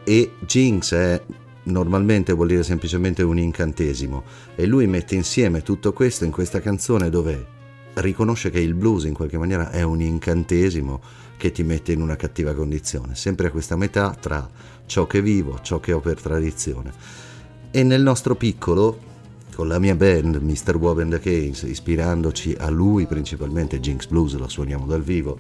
E 0.04 0.32
jinx 0.46 0.94
è 0.94 1.22
normalmente 1.64 2.32
vuol 2.32 2.48
dire 2.48 2.64
semplicemente 2.64 3.24
un 3.24 3.38
incantesimo 3.38 4.24
e 4.56 4.66
lui 4.66 4.88
mette 4.88 5.16
insieme 5.16 5.62
tutto 5.64 5.92
questo 5.92 6.24
in 6.24 6.32
questa 6.32 6.62
canzone 6.62 7.10
dove 7.10 7.56
riconosce 7.96 8.50
che 8.50 8.60
il 8.60 8.74
blues 8.74 9.04
in 9.04 9.14
qualche 9.14 9.38
maniera 9.38 9.70
è 9.72 9.82
un 9.82 10.02
incantesimo 10.02 11.02
che 11.36 11.52
ti 11.52 11.64
mette 11.64 11.92
in 11.92 12.02
una 12.02 12.16
cattiva 12.16 12.54
condizione, 12.54 13.16
sempre 13.16 13.48
a 13.48 13.52
questa 13.52 13.76
metà 13.76 14.16
tra 14.20 14.48
ciò 14.86 15.06
che 15.06 15.22
vivo, 15.22 15.60
ciò 15.62 15.80
che 15.80 15.92
ho 15.92 16.00
per 16.00 16.22
tradizione. 16.22 17.27
E 17.70 17.84
nel 17.84 18.02
nostro 18.02 18.36
piccolo, 18.36 18.98
con 19.54 19.68
la 19.68 19.80
mia 19.80 19.96
band, 19.96 20.36
Mr. 20.36 20.78
Wob 20.78 21.00
and 21.00 21.12
the 21.12 21.20
Keynes, 21.20 21.64
ispirandoci 21.64 22.56
a 22.58 22.70
lui 22.70 23.06
principalmente, 23.06 23.80
Jinx 23.80 24.08
Blues, 24.08 24.38
la 24.38 24.48
suoniamo 24.48 24.86
dal 24.86 25.02
vivo, 25.02 25.38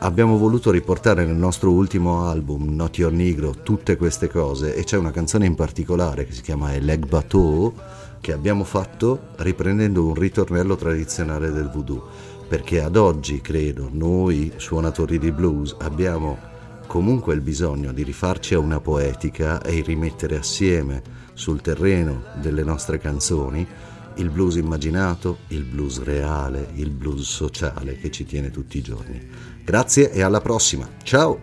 abbiamo 0.00 0.38
voluto 0.38 0.70
riportare 0.70 1.24
nel 1.24 1.36
nostro 1.36 1.70
ultimo 1.72 2.24
album, 2.28 2.74
Not 2.74 2.98
Your 2.98 3.12
Negro, 3.12 3.56
tutte 3.62 3.96
queste 3.96 4.28
cose 4.28 4.74
e 4.74 4.84
c'è 4.84 4.96
una 4.96 5.10
canzone 5.10 5.46
in 5.46 5.54
particolare 5.54 6.24
che 6.24 6.32
si 6.32 6.42
chiama 6.42 6.74
Eleg 6.74 7.06
Bateau 7.06 7.74
che 8.20 8.32
abbiamo 8.32 8.64
fatto 8.64 9.28
riprendendo 9.36 10.04
un 10.04 10.14
ritornello 10.14 10.76
tradizionale 10.76 11.50
del 11.50 11.70
voodoo 11.72 12.06
perché 12.48 12.80
ad 12.80 12.96
oggi 12.96 13.40
credo 13.40 13.88
noi 13.92 14.52
suonatori 14.56 15.18
di 15.18 15.30
blues 15.32 15.74
abbiamo 15.80 16.38
comunque 16.88 17.34
il 17.34 17.42
bisogno 17.42 17.92
di 17.92 18.02
rifarci 18.02 18.54
a 18.54 18.58
una 18.58 18.80
poetica 18.80 19.62
e 19.62 19.82
rimettere 19.82 20.38
assieme 20.38 21.02
sul 21.34 21.60
terreno 21.60 22.24
delle 22.40 22.64
nostre 22.64 22.98
canzoni 22.98 23.64
il 24.14 24.30
blues 24.30 24.56
immaginato, 24.56 25.38
il 25.48 25.62
blues 25.62 26.02
reale, 26.02 26.70
il 26.74 26.90
blues 26.90 27.22
sociale 27.22 27.96
che 27.98 28.10
ci 28.10 28.24
tiene 28.24 28.50
tutti 28.50 28.78
i 28.78 28.82
giorni. 28.82 29.28
Grazie 29.62 30.10
e 30.10 30.22
alla 30.22 30.40
prossima. 30.40 30.88
Ciao! 31.04 31.38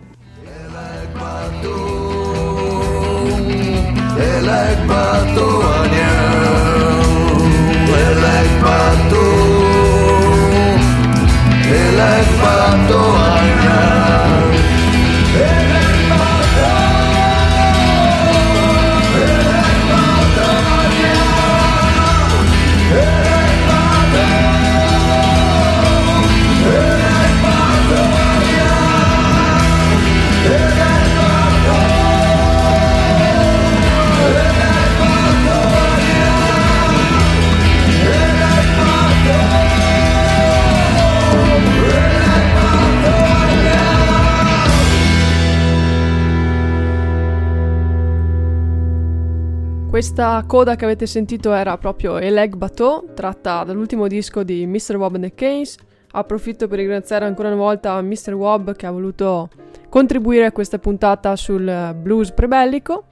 Questa 50.16 50.44
coda 50.46 50.76
che 50.76 50.86
avete 50.86 51.04
sentito 51.04 51.52
era 51.52 51.76
proprio 51.76 52.16
Eleg 52.16 52.54
Bateau, 52.56 53.12
tratta 53.12 53.64
dall'ultimo 53.64 54.06
disco 54.06 54.44
di 54.44 54.66
Mr. 54.66 54.96
Wob 54.96 55.16
and 55.16 55.24
the 55.24 55.34
Case. 55.34 55.76
Approfitto 56.12 56.68
per 56.68 56.78
ringraziare 56.78 57.26
ancora 57.26 57.48
una 57.48 57.58
volta 57.58 58.00
Mr. 58.00 58.32
Wob 58.32 58.74
che 58.74 58.86
ha 58.86 58.90
voluto 58.90 59.50
contribuire 59.90 60.46
a 60.46 60.52
questa 60.52 60.78
puntata 60.78 61.36
sul 61.36 61.94
blues 62.00 62.32
prebellico. 62.32 63.08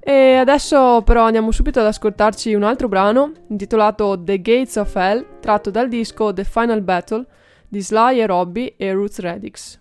E 0.00 0.34
adesso 0.34 1.02
però 1.02 1.22
andiamo 1.26 1.52
subito 1.52 1.78
ad 1.78 1.86
ascoltarci 1.86 2.52
un 2.54 2.64
altro 2.64 2.88
brano 2.88 3.30
intitolato 3.50 4.20
The 4.20 4.42
Gates 4.42 4.74
of 4.74 4.96
Hell, 4.96 5.24
tratto 5.38 5.70
dal 5.70 5.86
disco 5.86 6.32
The 6.32 6.42
Final 6.42 6.82
Battle 6.82 7.24
di 7.68 7.80
Sly 7.80 8.18
e 8.18 8.26
Robbie 8.26 8.74
e 8.76 8.92
Roots 8.92 9.20
Radix. 9.20 9.78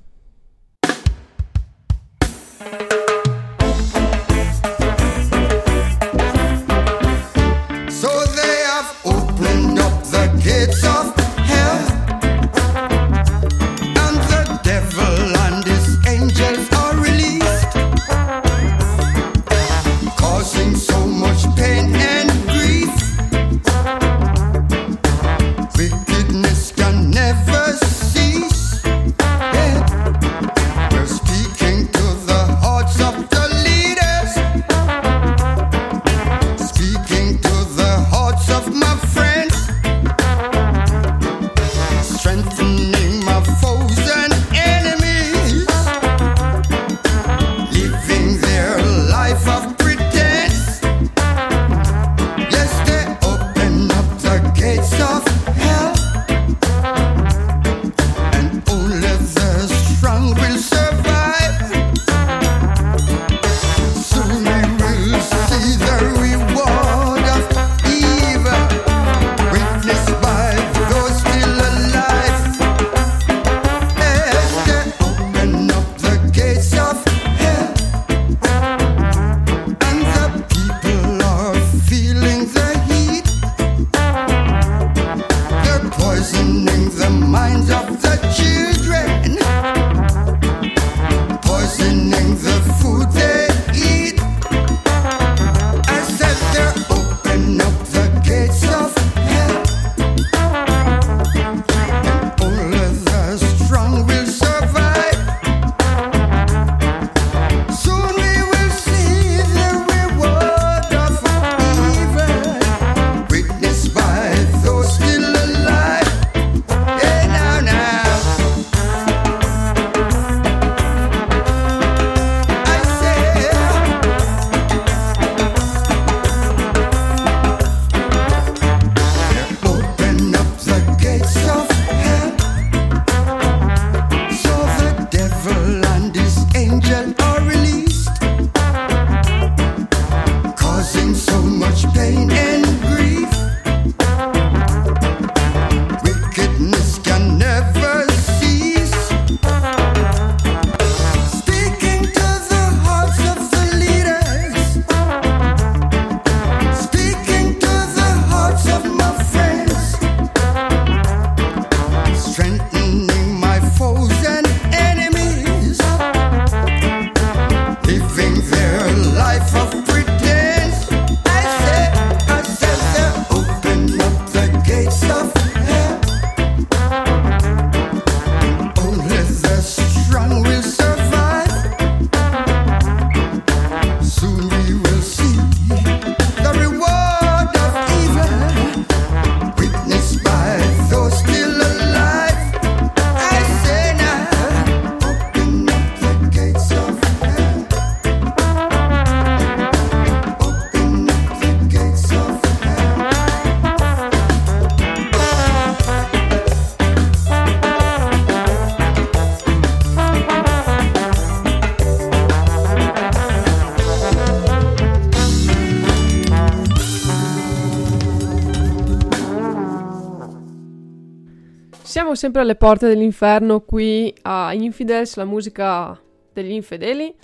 Sempre 222.18 222.42
alle 222.42 222.56
porte 222.56 222.90
dell'inferno 222.90 223.62
qui 223.62 224.14
a 224.24 224.54
Infidels, 224.54 225.16
la 225.16 225.24
musica 225.24 225.98
degli 226.34 226.52
infedeli, 226.52 227.16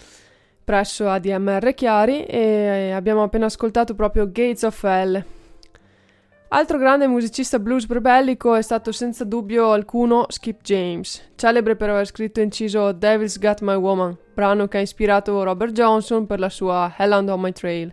presso 0.64 1.10
ADMR 1.10 1.74
Chiari 1.74 2.24
e 2.24 2.92
abbiamo 2.92 3.24
appena 3.24 3.48
ascoltato 3.48 3.96
proprio 3.96 4.28
Gates 4.28 4.64
of 4.64 4.82
Hell. 4.84 5.26
Altro 6.50 6.78
grande 6.78 7.08
musicista 7.08 7.58
blues 7.58 7.88
rebellico 7.88 8.54
è 8.54 8.62
stato 8.62 8.92
senza 8.92 9.24
dubbio 9.24 9.72
alcuno 9.72 10.26
Skip 10.30 10.62
James, 10.62 11.32
celebre 11.36 11.76
per 11.76 11.90
aver 11.90 12.06
scritto 12.06 12.40
e 12.40 12.44
inciso 12.44 12.92
Devil's 12.92 13.40
Got 13.40 13.62
My 13.62 13.76
Woman, 13.76 14.16
brano 14.34 14.68
che 14.68 14.78
ha 14.78 14.82
ispirato 14.82 15.44
Robert 15.44 15.74
Johnson 15.74 16.28
per 16.28 16.40
la 16.40 16.50
sua 16.50 16.94
Hell 16.96 17.12
on 17.12 17.42
My 17.42 17.52
Trail. 17.52 17.92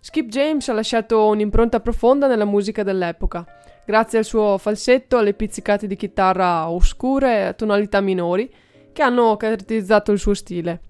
Skip 0.00 0.28
James 0.28 0.68
ha 0.68 0.72
lasciato 0.72 1.26
un'impronta 1.28 1.80
profonda 1.80 2.26
nella 2.26 2.44
musica 2.44 2.82
dell'epoca, 2.82 3.44
grazie 3.86 4.18
al 4.18 4.24
suo 4.24 4.58
falsetto, 4.58 5.16
alle 5.16 5.32
pizzicate 5.32 5.86
di 5.86 5.96
chitarra 5.96 6.68
oscure 6.68 7.36
e 7.36 7.42
a 7.42 7.52
tonalità 7.52 8.00
minori 8.00 8.52
che 8.92 9.02
hanno 9.02 9.36
caratterizzato 9.36 10.12
il 10.12 10.18
suo 10.18 10.34
stile. 10.34 10.80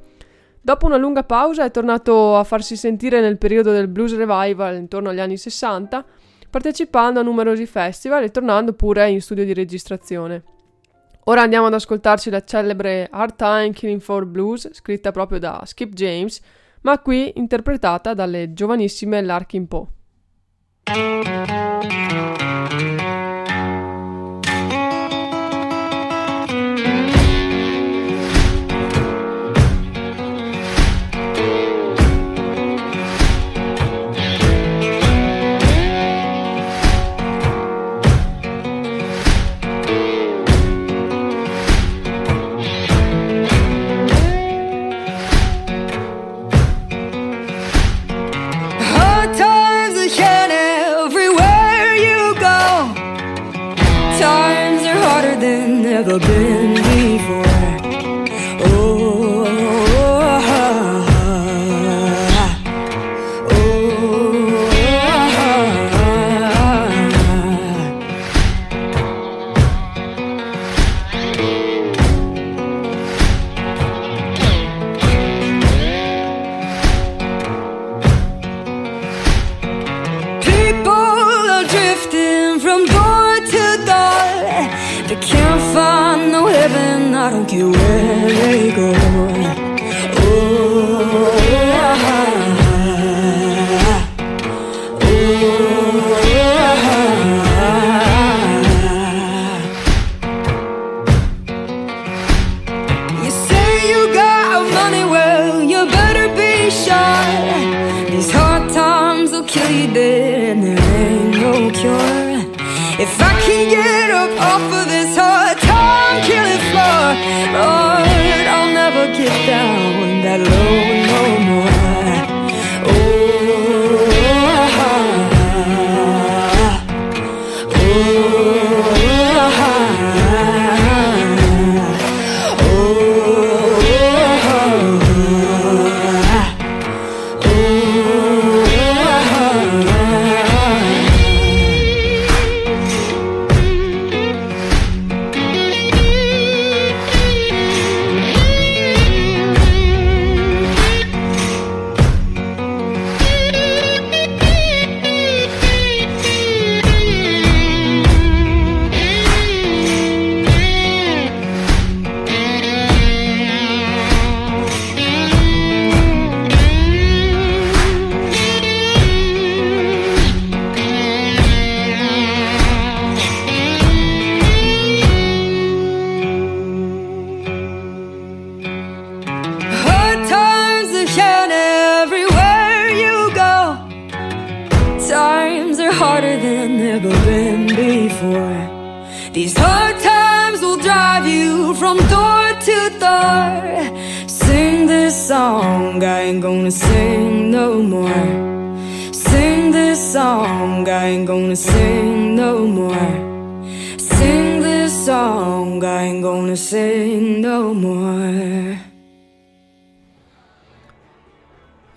Dopo 0.61 0.86
una 0.86 0.97
lunga 0.97 1.22
pausa 1.22 1.64
è 1.64 1.70
tornato 1.70 2.36
a 2.36 2.42
farsi 2.42 2.76
sentire 2.76 3.20
nel 3.20 3.38
periodo 3.38 3.70
del 3.70 3.86
blues 3.86 4.16
revival 4.16 4.74
intorno 4.76 5.11
agli 5.11 5.20
anni 5.20 5.36
60 5.36 6.05
partecipando 6.51 7.20
a 7.20 7.22
numerosi 7.22 7.66
festival 7.66 8.22
e 8.22 8.30
tornando 8.30 8.72
pure 8.72 9.11
in 9.11 9.20
studio 9.20 9.44
di 9.44 9.53
registrazione. 9.53 10.42
Ora 11.24 11.42
andiamo 11.42 11.66
ad 11.66 11.74
ascoltarci 11.74 12.30
la 12.30 12.44
celebre 12.44 13.09
Hard 13.11 13.36
Time 13.36 13.72
Killing 13.72 14.01
for 14.01 14.24
Blues, 14.24 14.70
scritta 14.72 15.11
proprio 15.11 15.38
da 15.38 15.62
Skip 15.64 15.92
James, 15.92 16.40
ma 16.82 16.99
qui 17.01 17.32
interpretata 17.36 18.14
dalle 18.14 18.53
giovanissime 18.53 19.20
Larkin 19.22 19.66
Poe. 19.66 19.86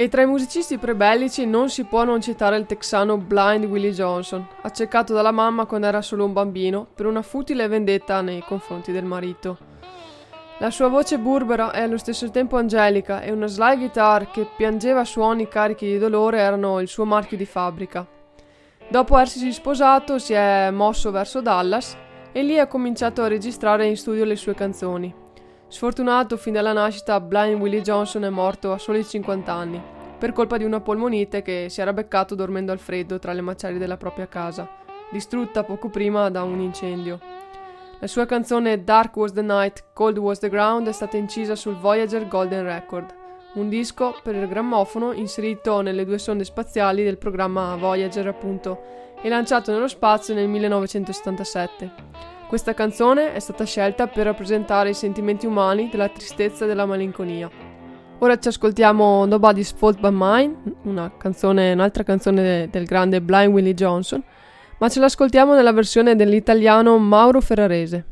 Tra 0.09 0.21
i 0.21 0.25
musicisti 0.25 0.77
prebellici 0.77 1.45
non 1.45 1.69
si 1.69 1.83
può 1.83 2.03
non 2.03 2.21
citare 2.21 2.57
il 2.57 2.65
texano 2.65 3.17
Blind 3.17 3.65
Willie 3.65 3.91
Johnson, 3.91 4.45
accecato 4.61 5.13
dalla 5.13 5.31
mamma 5.31 5.65
quando 5.65 5.87
era 5.87 6.01
solo 6.01 6.25
un 6.25 6.33
bambino 6.33 6.87
per 6.93 7.05
una 7.05 7.21
futile 7.21 7.67
vendetta 7.67 8.21
nei 8.21 8.41
confronti 8.41 8.91
del 8.91 9.05
marito. 9.05 9.57
La 10.59 10.71
sua 10.71 10.87
voce 10.87 11.17
burbera 11.17 11.71
e 11.71 11.81
allo 11.81 11.97
stesso 11.97 12.29
tempo 12.31 12.57
angelica 12.57 13.21
e 13.21 13.31
una 13.31 13.47
slide 13.47 13.77
guitar 13.77 14.29
che 14.31 14.47
piangeva 14.57 15.05
suoni 15.05 15.47
carichi 15.47 15.85
di 15.85 15.97
dolore 15.97 16.39
erano 16.39 16.79
il 16.81 16.87
suo 16.87 17.05
marchio 17.05 17.37
di 17.37 17.45
fabbrica. 17.45 18.05
Dopo 18.89 19.17
essersi 19.17 19.53
sposato 19.53 20.17
si 20.17 20.33
è 20.33 20.69
mosso 20.71 21.11
verso 21.11 21.41
Dallas 21.41 21.95
e 22.31 22.43
lì 22.43 22.57
ha 22.57 22.67
cominciato 22.67 23.21
a 23.21 23.27
registrare 23.27 23.85
in 23.85 23.95
studio 23.95 24.25
le 24.25 24.35
sue 24.35 24.53
canzoni. 24.53 25.13
Sfortunato 25.67 26.35
fin 26.35 26.53
dalla 26.53 26.73
nascita, 26.73 27.19
Blind 27.19 27.61
Willie 27.61 27.81
Johnson 27.81 28.23
è 28.23 28.29
morto 28.29 28.71
a 28.71 28.79
soli 28.79 29.05
50 29.05 29.53
anni, 29.53 29.97
per 30.19 30.33
colpa 30.33 30.57
di 30.57 30.65
una 30.65 30.81
polmonite 30.81 31.41
che 31.41 31.67
si 31.69 31.79
era 31.79 31.93
beccato 31.93 32.35
dormendo 32.35 32.73
al 32.73 32.77
freddo 32.77 33.17
tra 33.17 33.31
le 33.31 33.41
macerie 33.41 33.79
della 33.79 33.97
propria 33.97 34.27
casa, 34.27 34.69
distrutta 35.09 35.63
poco 35.63 35.89
prima 35.89 36.29
da 36.29 36.43
un 36.43 36.59
incendio. 36.59 37.19
La 37.99 38.07
sua 38.07 38.25
canzone 38.25 38.83
Dark 38.83 39.15
Was 39.15 39.31
the 39.31 39.41
Night, 39.41 39.85
Cold 39.93 40.17
Was 40.17 40.39
the 40.39 40.49
Ground 40.49 40.87
è 40.87 40.91
stata 40.91 41.17
incisa 41.17 41.55
sul 41.55 41.77
Voyager 41.77 42.27
Golden 42.27 42.63
Record, 42.63 43.15
un 43.53 43.69
disco 43.69 44.13
per 44.21 44.35
il 44.35 44.47
grammofono 44.47 45.13
inserito 45.13 45.81
nelle 45.81 46.05
due 46.05 46.17
sonde 46.17 46.43
spaziali 46.43 47.03
del 47.03 47.17
programma 47.17 47.75
Voyager 47.77 48.27
appunto 48.27 48.81
e 49.21 49.29
lanciato 49.29 49.71
nello 49.71 49.87
spazio 49.87 50.33
nel 50.33 50.47
1977. 50.47 51.91
Questa 52.47 52.73
canzone 52.73 53.33
è 53.33 53.39
stata 53.39 53.63
scelta 53.63 54.07
per 54.07 54.25
rappresentare 54.25 54.89
i 54.89 54.93
sentimenti 54.93 55.45
umani 55.45 55.89
della 55.89 56.09
tristezza 56.09 56.65
e 56.65 56.67
della 56.67 56.85
malinconia. 56.85 57.68
Ora 58.21 58.37
ci 58.37 58.49
ascoltiamo 58.49 59.23
Nobody's 59.25 59.71
Fault 59.71 59.97
But 60.01 60.11
Mine, 60.13 60.53
una 60.83 61.09
canzone, 61.17 61.71
un'altra 61.71 62.03
canzone 62.03 62.67
del 62.69 62.83
grande 62.83 63.21
Blind 63.21 63.53
Willie 63.53 63.73
Johnson, 63.73 64.21
ma 64.77 64.89
ce 64.89 64.99
l'ascoltiamo 64.99 65.55
nella 65.55 65.71
versione 65.71 66.17
dell'italiano 66.17 66.97
Mauro 66.97 67.39
Ferrarese. 67.39 68.05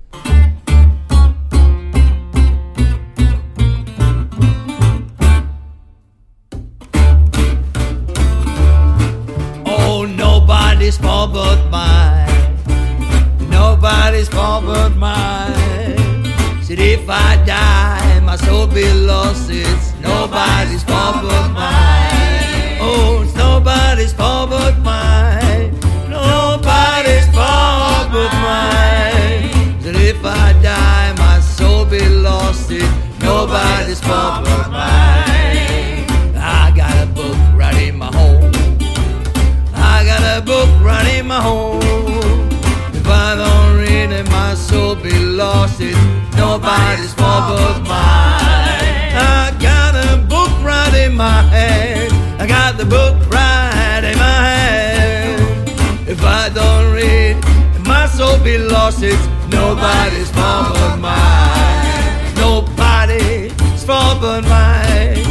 Oh, 9.63 10.05
nobody's 10.05 10.97
fault 10.97 11.33
but 11.33 11.59
mine. 11.69 12.55
Nobody's 13.49 14.29
fault 14.29 14.63
but 14.63 14.95
mine. 14.95 16.23
Said 16.61 16.79
if 16.79 17.09
I 17.09 17.43
die, 17.43 18.06
soul 18.45 18.67
be 18.67 18.91
lost. 18.93 19.49
It's 19.49 19.93
nobody's 19.99 20.83
fault 20.83 21.17
but 21.23 21.49
mine. 21.51 22.77
Oh, 22.79 23.21
it's 23.23 23.35
nobody's 23.35 24.13
fault 24.13 24.49
but 24.49 24.77
mine. 24.79 25.71
Nobody's 26.09 27.27
fault 27.35 28.11
but 28.11 28.31
mine. 28.45 29.81
Said 29.81 29.95
if 29.95 30.23
I 30.23 30.53
die, 30.61 31.13
my 31.17 31.39
soul 31.39 31.85
be 31.85 32.07
lost. 32.09 32.71
It's 32.71 32.85
nobody's 33.21 34.01
fault 34.01 34.45
but 34.45 34.69
mine. 34.69 36.05
I 36.35 36.73
got 36.75 36.93
a 37.03 37.07
book 37.07 37.37
right 37.55 37.77
in 37.87 37.97
my 37.97 38.07
home. 38.07 38.51
I 39.73 40.03
got 40.05 40.21
a 40.37 40.45
book 40.45 40.69
right 40.83 41.07
in 41.19 41.27
my 41.27 41.41
home. 41.41 42.26
Soul 44.67 44.95
be 44.95 45.17
lost. 45.41 45.79
It's 45.79 45.97
nobody's 46.35 47.13
fault 47.13 47.43
but 47.55 47.79
mine. 47.91 49.11
I 49.15 49.55
got 49.69 49.93
a 50.09 50.17
book 50.33 50.51
right 50.71 50.93
in 51.03 51.15
my 51.15 51.41
hand. 51.55 52.11
I 52.41 52.45
got 52.47 52.77
the 52.77 52.85
book 52.85 53.15
right 53.31 54.03
in 54.11 54.17
my 54.27 54.39
hand. 54.51 55.41
If 56.13 56.21
I 56.23 56.49
don't 56.59 56.87
read, 56.97 57.35
my 57.85 58.05
soul 58.07 58.37
be 58.43 58.57
lost. 58.57 59.01
It's 59.01 59.25
nobody's 59.57 60.29
fault 60.37 60.73
but 60.75 60.97
mine. 61.07 62.35
Nobody's 62.35 63.83
fault 63.87 64.21
but 64.21 64.43
mine. 64.55 65.23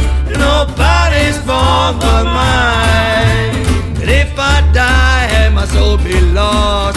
Nobody's 0.45 1.37
fault 1.47 1.95
but 2.03 2.25
mine. 2.37 3.55
And 4.01 4.09
if 4.23 4.31
I 4.37 4.55
die 4.73 5.49
my 5.57 5.65
soul 5.65 5.97
be 5.97 6.19
lost, 6.21 6.96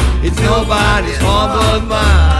nobody's 0.62 1.16
fault 1.18 1.52
but 1.52 1.88
mine. 1.88 2.39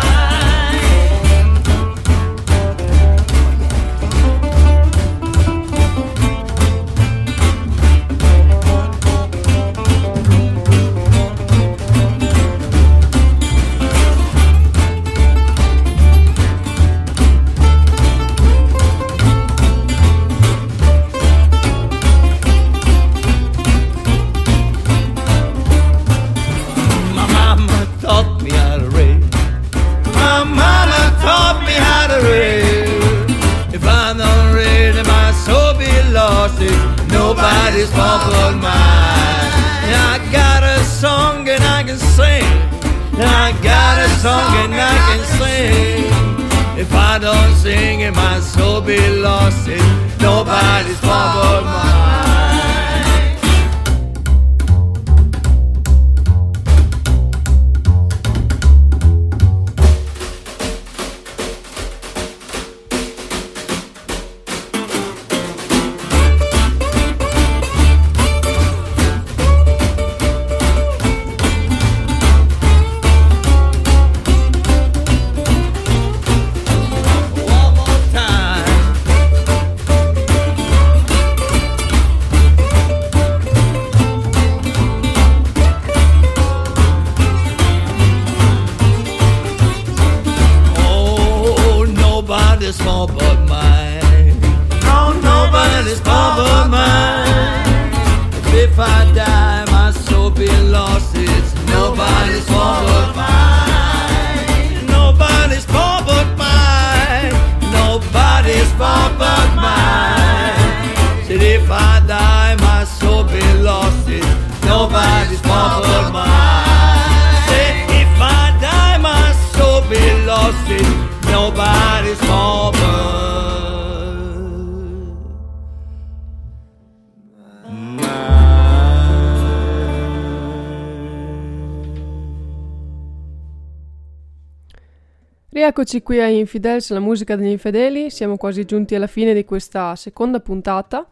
Rieccoci 135.61 136.03
qui 136.03 136.19
a 136.19 136.27
Infidels, 136.27 136.89
la 136.89 137.01
musica 137.01 137.37
degli 137.37 137.51
infedeli. 137.51 138.09
Siamo 138.09 138.39
quasi 138.39 138.65
giunti 138.65 138.95
alla 138.95 139.07
fine 139.07 139.35
di 139.35 139.45
questa 139.45 139.95
seconda 139.95 140.41
puntata, 140.41 141.07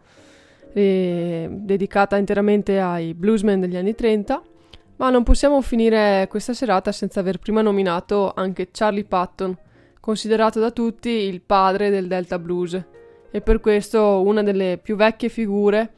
eh, 0.73 1.49
dedicata 1.51 2.17
interamente 2.17 2.81
ai 2.81 3.13
bluesmen 3.13 3.61
degli 3.61 3.77
anni 3.77 3.95
30. 3.95 4.43
Ma 4.97 5.11
non 5.11 5.23
possiamo 5.23 5.61
finire 5.61 6.27
questa 6.31 6.55
serata 6.55 6.93
senza 6.93 7.21
aver 7.21 7.41
prima 7.41 7.61
nominato 7.61 8.33
anche 8.35 8.71
Charlie 8.73 9.05
Patton, 9.05 9.55
considerato 10.01 10.59
da 10.61 10.71
tutti 10.71 11.11
il 11.11 11.43
padre 11.43 11.91
del 11.91 12.07
Delta 12.07 12.39
Blues, 12.39 12.83
e 13.31 13.41
per 13.43 13.61
questo 13.61 14.23
una 14.23 14.43
delle 14.43 14.79
più 14.83 14.97
vecchie 14.97 15.29
figure 15.29 15.93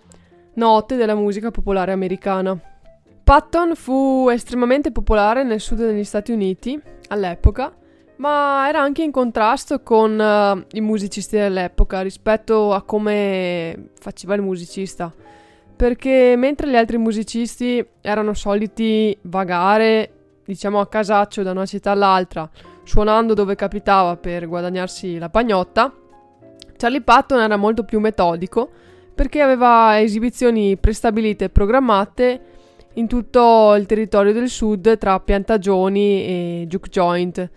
note 0.54 0.96
della 0.96 1.14
musica 1.14 1.52
popolare 1.52 1.92
americana. 1.92 2.58
Patton 3.22 3.76
fu 3.76 4.28
estremamente 4.28 4.90
popolare 4.90 5.44
nel 5.44 5.60
sud 5.60 5.78
degli 5.78 6.02
Stati 6.02 6.32
Uniti 6.32 6.82
all'epoca, 7.10 7.74
ma 8.20 8.66
era 8.68 8.80
anche 8.80 9.02
in 9.02 9.10
contrasto 9.10 9.80
con 9.82 10.20
eh, 10.20 10.66
i 10.72 10.80
musicisti 10.80 11.36
dell'epoca 11.36 12.02
rispetto 12.02 12.72
a 12.72 12.82
come 12.82 13.90
faceva 13.98 14.34
il 14.34 14.42
musicista. 14.42 15.12
Perché 15.74 16.34
mentre 16.36 16.68
gli 16.68 16.76
altri 16.76 16.98
musicisti 16.98 17.84
erano 18.02 18.34
soliti 18.34 19.16
vagare, 19.22 20.12
diciamo 20.44 20.78
a 20.78 20.86
casaccio 20.86 21.42
da 21.42 21.52
una 21.52 21.64
città 21.64 21.92
all'altra, 21.92 22.48
suonando 22.84 23.32
dove 23.32 23.54
capitava 23.54 24.16
per 24.16 24.46
guadagnarsi 24.46 25.16
la 25.16 25.30
pagnotta, 25.30 25.90
Charlie 26.76 27.00
Patton 27.00 27.40
era 27.40 27.56
molto 27.56 27.84
più 27.84 28.00
metodico 28.00 28.70
perché 29.14 29.40
aveva 29.40 29.98
esibizioni 30.00 30.76
prestabilite 30.76 31.46
e 31.46 31.50
programmate 31.50 32.40
in 32.94 33.06
tutto 33.06 33.74
il 33.74 33.86
territorio 33.86 34.34
del 34.34 34.48
sud 34.48 34.98
tra 34.98 35.18
piantagioni 35.20 36.24
e 36.24 36.64
juke 36.68 36.90
joint. 36.90 37.50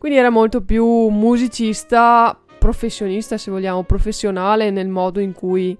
Quindi 0.00 0.16
era 0.16 0.30
molto 0.30 0.62
più 0.62 0.86
musicista, 1.08 2.34
professionista 2.58 3.36
se 3.36 3.50
vogliamo, 3.50 3.82
professionale 3.82 4.70
nel 4.70 4.88
modo 4.88 5.20
in 5.20 5.34
cui 5.34 5.76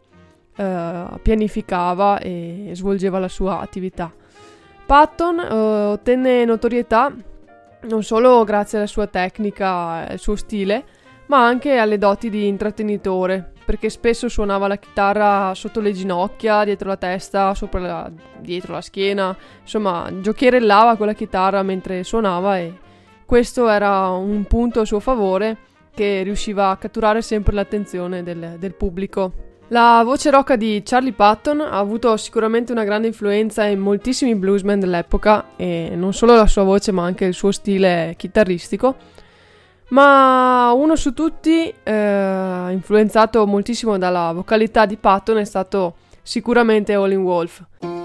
eh, 0.57 1.05
pianificava 1.23 2.19
e 2.19 2.69
svolgeva 2.75 3.19
la 3.19 3.29
sua 3.29 3.61
attività. 3.61 4.13
Patton 4.85 5.39
eh, 5.39 5.55
ottenne 5.93 6.45
notorietà 6.45 7.11
non 7.85 8.03
solo 8.03 8.45
grazie 8.45 8.77
alla 8.77 8.87
sua 8.87 9.07
tecnica 9.07 10.07
e 10.07 10.13
al 10.13 10.19
suo 10.19 10.37
stile, 10.37 10.85
ma 11.29 11.43
anche 11.43 11.79
alle 11.79 11.97
doti 11.97 12.29
di 12.29 12.47
intrattenitore, 12.47 13.53
perché 13.65 13.89
spesso 13.89 14.29
suonava 14.29 14.69
la 14.69 14.77
chitarra 14.77 15.55
sotto 15.55 15.81
le 15.81 15.93
ginocchia, 15.93 16.65
dietro 16.65 16.89
la 16.89 16.99
testa, 16.99 17.55
la, 17.71 18.11
dietro 18.39 18.75
la 18.75 18.83
schiena, 18.83 19.35
insomma, 19.63 20.11
giocherellava 20.21 20.97
con 20.97 21.07
la 21.07 21.15
chitarra 21.15 21.63
mentre 21.63 22.05
suonava 22.05 22.59
e 22.59 22.89
questo 23.31 23.69
era 23.69 24.09
un 24.09 24.43
punto 24.43 24.81
a 24.81 24.85
suo 24.85 24.99
favore 24.99 25.57
che 25.95 26.23
riusciva 26.25 26.71
a 26.71 26.77
catturare 26.77 27.23
sempre 27.23 27.55
l'attenzione 27.55 28.25
del, 28.25 28.57
del 28.59 28.75
pubblico. 28.75 29.33
La 29.69 30.03
voce 30.05 30.31
rocca 30.31 30.57
di 30.57 30.83
Charlie 30.85 31.13
Patton 31.13 31.61
ha 31.61 31.79
avuto 31.79 32.17
sicuramente 32.17 32.73
una 32.73 32.83
grande 32.83 33.07
influenza 33.07 33.65
in 33.67 33.79
moltissimi 33.79 34.35
bluesmen 34.35 34.81
dell'epoca 34.81 35.51
e 35.55 35.93
non 35.95 36.13
solo 36.13 36.35
la 36.35 36.49
sua 36.49 36.65
voce 36.65 36.91
ma 36.91 37.05
anche 37.05 37.25
il 37.25 37.35
suo 37.35 37.53
stile 37.53 38.15
chitarristico 38.17 38.97
ma 39.91 40.73
uno 40.75 40.97
su 40.97 41.15
tutti, 41.15 41.73
eh, 41.85 42.67
influenzato 42.73 43.47
moltissimo 43.47 43.97
dalla 43.97 44.33
vocalità 44.33 44.87
di 44.87 44.97
Patton, 44.97 45.37
è 45.37 45.45
stato 45.45 45.95
sicuramente 46.23 46.97
Olin 46.97 47.23
Wolf. 47.23 48.00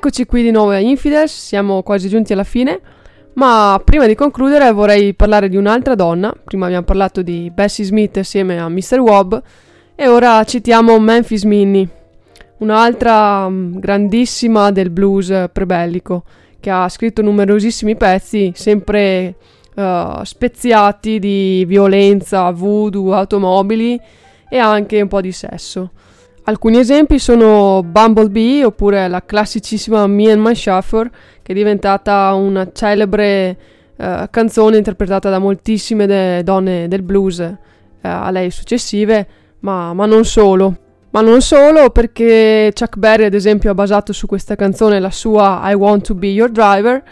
Rieccoci 0.00 0.26
qui 0.26 0.44
di 0.44 0.52
nuovo 0.52 0.70
a 0.70 0.78
Infidels, 0.78 1.32
siamo 1.32 1.82
quasi 1.82 2.08
giunti 2.08 2.32
alla 2.32 2.44
fine, 2.44 2.80
ma 3.32 3.82
prima 3.84 4.06
di 4.06 4.14
concludere 4.14 4.70
vorrei 4.70 5.12
parlare 5.12 5.48
di 5.48 5.56
un'altra 5.56 5.96
donna, 5.96 6.32
prima 6.44 6.66
abbiamo 6.66 6.84
parlato 6.84 7.20
di 7.20 7.50
Bessie 7.52 7.84
Smith 7.84 8.16
assieme 8.18 8.60
a 8.60 8.68
Mr. 8.68 9.00
Wobb 9.00 9.34
e 9.96 10.06
ora 10.06 10.44
citiamo 10.44 11.00
Memphis 11.00 11.42
Minnie, 11.42 11.88
un'altra 12.58 13.48
mm, 13.48 13.78
grandissima 13.78 14.70
del 14.70 14.90
blues 14.90 15.46
prebellico 15.52 16.22
che 16.60 16.70
ha 16.70 16.88
scritto 16.88 17.20
numerosissimi 17.20 17.96
pezzi, 17.96 18.52
sempre 18.54 19.34
uh, 19.74 20.22
speziati 20.22 21.18
di 21.18 21.64
violenza, 21.66 22.48
voodoo, 22.52 23.14
automobili 23.14 24.00
e 24.48 24.58
anche 24.58 25.00
un 25.00 25.08
po' 25.08 25.20
di 25.20 25.32
sesso. 25.32 25.90
Alcuni 26.48 26.78
esempi 26.78 27.18
sono 27.18 27.82
Bumblebee 27.82 28.64
oppure 28.64 29.06
la 29.06 29.22
classicissima 29.22 30.06
Me 30.06 30.30
and 30.30 30.40
My 30.40 30.54
Chauffeur 30.54 31.10
che 31.42 31.52
è 31.52 31.54
diventata 31.54 32.32
una 32.32 32.70
celebre 32.72 33.58
uh, 33.96 34.24
canzone 34.30 34.78
interpretata 34.78 35.28
da 35.28 35.38
moltissime 35.38 36.06
de- 36.06 36.42
donne 36.42 36.88
del 36.88 37.02
blues 37.02 37.36
uh, 37.40 37.56
a 38.00 38.30
lei 38.30 38.50
successive, 38.50 39.26
ma, 39.58 39.92
ma, 39.92 40.06
non 40.06 40.24
solo. 40.24 40.74
Ma 41.10 41.20
non 41.20 41.42
solo 41.42 41.90
perché 41.90 42.72
Chuck 42.74 42.96
Berry 42.96 43.24
ad 43.24 43.34
esempio 43.34 43.70
ha 43.70 43.74
basato 43.74 44.14
su 44.14 44.26
questa 44.26 44.56
canzone 44.56 45.00
la 45.00 45.10
sua 45.10 45.60
I 45.64 45.74
Want 45.74 46.06
to 46.06 46.14
Be 46.14 46.28
Your 46.28 46.50
Driver 46.50 47.02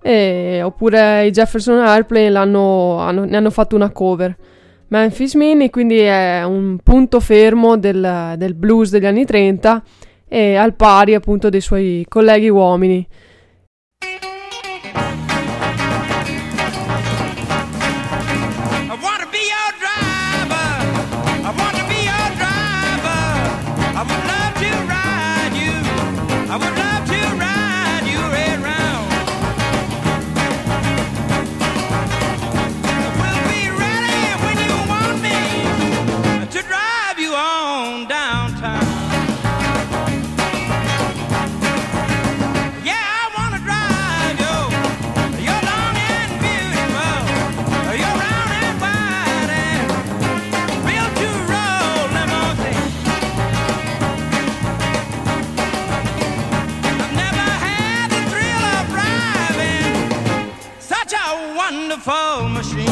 e, 0.00 0.62
oppure 0.64 1.26
i 1.26 1.30
Jefferson 1.30 1.78
Airplane 1.78 2.30
ne 2.30 3.36
hanno 3.36 3.50
fatto 3.50 3.76
una 3.76 3.90
cover. 3.90 4.34
Memphis 4.88 5.34
Mini 5.34 5.70
quindi 5.70 5.98
è 5.98 6.42
un 6.44 6.78
punto 6.82 7.20
fermo 7.20 7.76
del, 7.76 8.34
del 8.36 8.54
blues 8.54 8.90
degli 8.90 9.06
anni 9.06 9.24
30 9.24 9.82
e 10.26 10.56
al 10.56 10.74
pari 10.74 11.14
appunto 11.14 11.48
dei 11.48 11.60
suoi 11.60 12.04
colleghi 12.08 12.48
uomini. 12.48 13.06
wonderful 61.70 62.48
machine. 62.48 62.87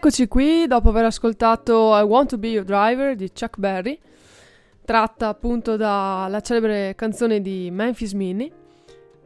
Rieccoci 0.00 0.28
qui 0.28 0.68
dopo 0.68 0.90
aver 0.90 1.06
ascoltato 1.06 1.92
I 1.98 2.02
Want 2.02 2.28
to 2.28 2.38
Be 2.38 2.50
Your 2.50 2.64
Driver 2.64 3.16
di 3.16 3.32
Chuck 3.32 3.58
Berry, 3.58 3.98
tratta 4.84 5.26
appunto 5.26 5.74
dalla 5.74 6.40
celebre 6.40 6.94
canzone 6.94 7.40
di 7.40 7.68
Memphis 7.72 8.12
Minnie. 8.12 8.48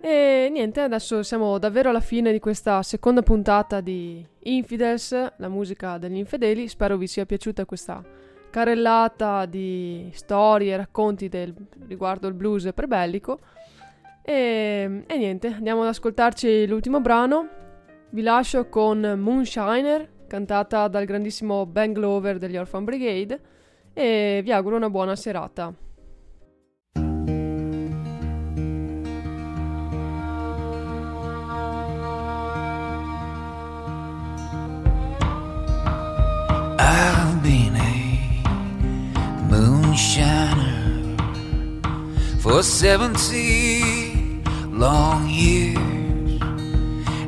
E 0.00 0.48
niente, 0.50 0.80
adesso 0.80 1.22
siamo 1.22 1.58
davvero 1.58 1.90
alla 1.90 2.00
fine 2.00 2.32
di 2.32 2.38
questa 2.38 2.82
seconda 2.82 3.20
puntata 3.20 3.82
di 3.82 4.26
Infidels, 4.44 5.34
la 5.36 5.48
musica 5.50 5.98
degli 5.98 6.16
infedeli. 6.16 6.66
Spero 6.68 6.96
vi 6.96 7.06
sia 7.06 7.26
piaciuta 7.26 7.66
questa 7.66 8.02
carrellata 8.48 9.44
di 9.44 10.08
storie 10.14 10.72
e 10.72 10.76
racconti 10.78 11.28
del, 11.28 11.54
riguardo 11.86 12.28
il 12.28 12.34
blues 12.34 12.70
prebellico. 12.74 13.40
E, 14.22 15.04
e 15.06 15.16
niente, 15.18 15.48
andiamo 15.48 15.82
ad 15.82 15.88
ascoltarci 15.88 16.66
l'ultimo 16.66 17.02
brano. 17.02 17.60
Vi 18.08 18.22
lascio 18.22 18.70
con 18.70 19.18
Moonshiner 19.18 20.11
cantata 20.32 20.88
dal 20.88 21.04
grandissimo 21.04 21.66
Ben 21.66 21.92
Glover 21.92 22.38
degli 22.38 22.56
Orphan 22.56 22.84
Brigade 22.84 23.38
e 23.92 24.40
vi 24.42 24.50
auguro 24.50 24.76
una 24.76 24.88
buona 24.88 25.14
serata. 25.14 25.74
Moonshiner 39.50 41.14
for 42.38 42.62
70 42.62 44.40
long 44.70 45.28
years, 45.28 46.40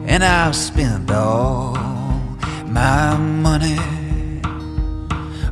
and 0.06 0.24
I've 0.24 0.56
spent 0.56 1.10
all 1.10 1.93
my 2.66 3.16
money 3.16 3.78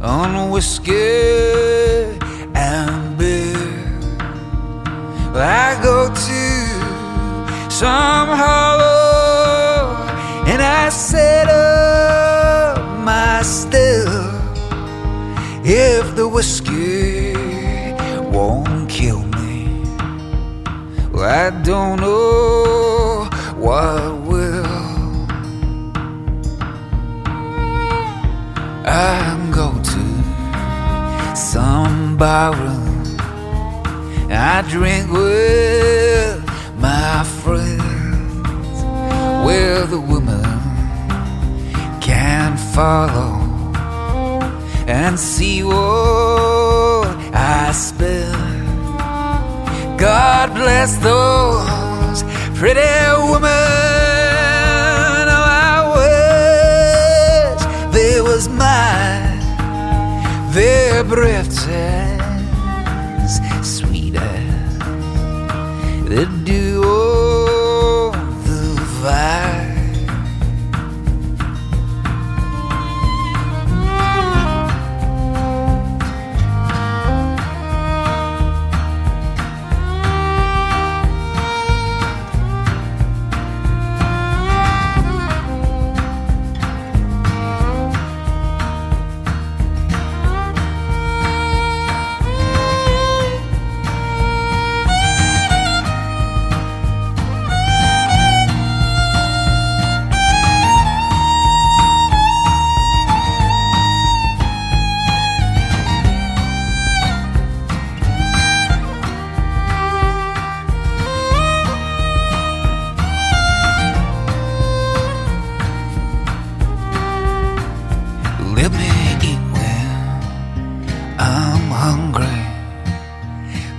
on 0.00 0.50
whiskey 0.50 2.18
drink 34.72 35.12
with 35.12 36.42
my 36.78 37.22
friends, 37.42 38.78
where 39.44 39.84
the 39.84 40.00
woman 40.00 40.42
can 42.00 42.56
follow 42.74 43.34
and 44.86 45.20
see 45.20 45.62
what 45.62 47.06
I 47.34 47.70
spend. 47.74 48.88
God 49.98 50.54
bless 50.54 50.96
those 50.96 52.22
pretty 52.58 52.80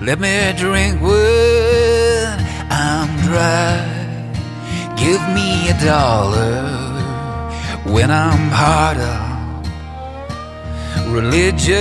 Let 0.05 0.19
me 0.19 0.51
drink 0.57 1.01
when 1.01 2.27
I'm 2.69 3.07
dry. 3.23 3.79
Give 4.97 5.21
me 5.33 5.69
a 5.69 5.75
dollar 5.79 6.67
when 7.85 8.11
I'm 8.11 8.49
hard 8.51 8.97
up. 8.97 9.65
Religion 11.07 11.77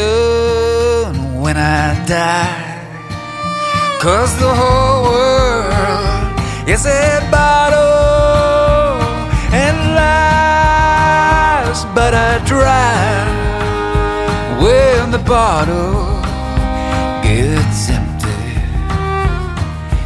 when 1.40 1.56
I 1.56 1.98
die. 2.06 2.78
Cause 4.00 4.32
the 4.38 4.54
whole 4.54 5.02
world 5.10 6.38
is 6.68 6.86
a 6.86 7.28
bottle 7.28 9.02
and 9.52 9.96
lies, 9.98 11.84
but 11.92 12.14
I 12.14 12.38
drive 12.46 13.26
when 14.62 15.10
the 15.10 15.18
bottle 15.18 16.11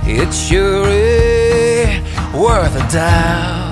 It's 0.08 0.48
sure 0.48 0.86
ain't 0.88 2.04
worth 2.32 2.76
a 2.76 2.92
dime. 2.92 3.66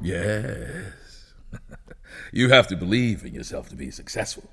Yes. 0.00 1.34
you 2.32 2.48
have 2.48 2.68
to 2.68 2.76
believe 2.76 3.22
in 3.22 3.34
yourself 3.34 3.68
to 3.68 3.76
be 3.76 3.90
successful. 3.90 4.48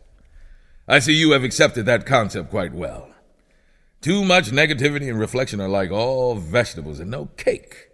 I 0.89 0.99
see 0.99 1.13
you 1.13 1.31
have 1.31 1.45
accepted 1.45 1.85
that 1.85 2.05
concept 2.05 2.49
quite 2.49 2.73
well. 2.73 3.09
Too 4.01 4.25
much 4.25 4.51
negativity 4.51 5.09
and 5.09 5.17
reflection 5.17 5.61
are 5.61 5.69
like 5.69 5.91
all 5.91 6.35
vegetables 6.35 6.99
and 6.99 7.09
no 7.09 7.27
cake. 7.37 7.91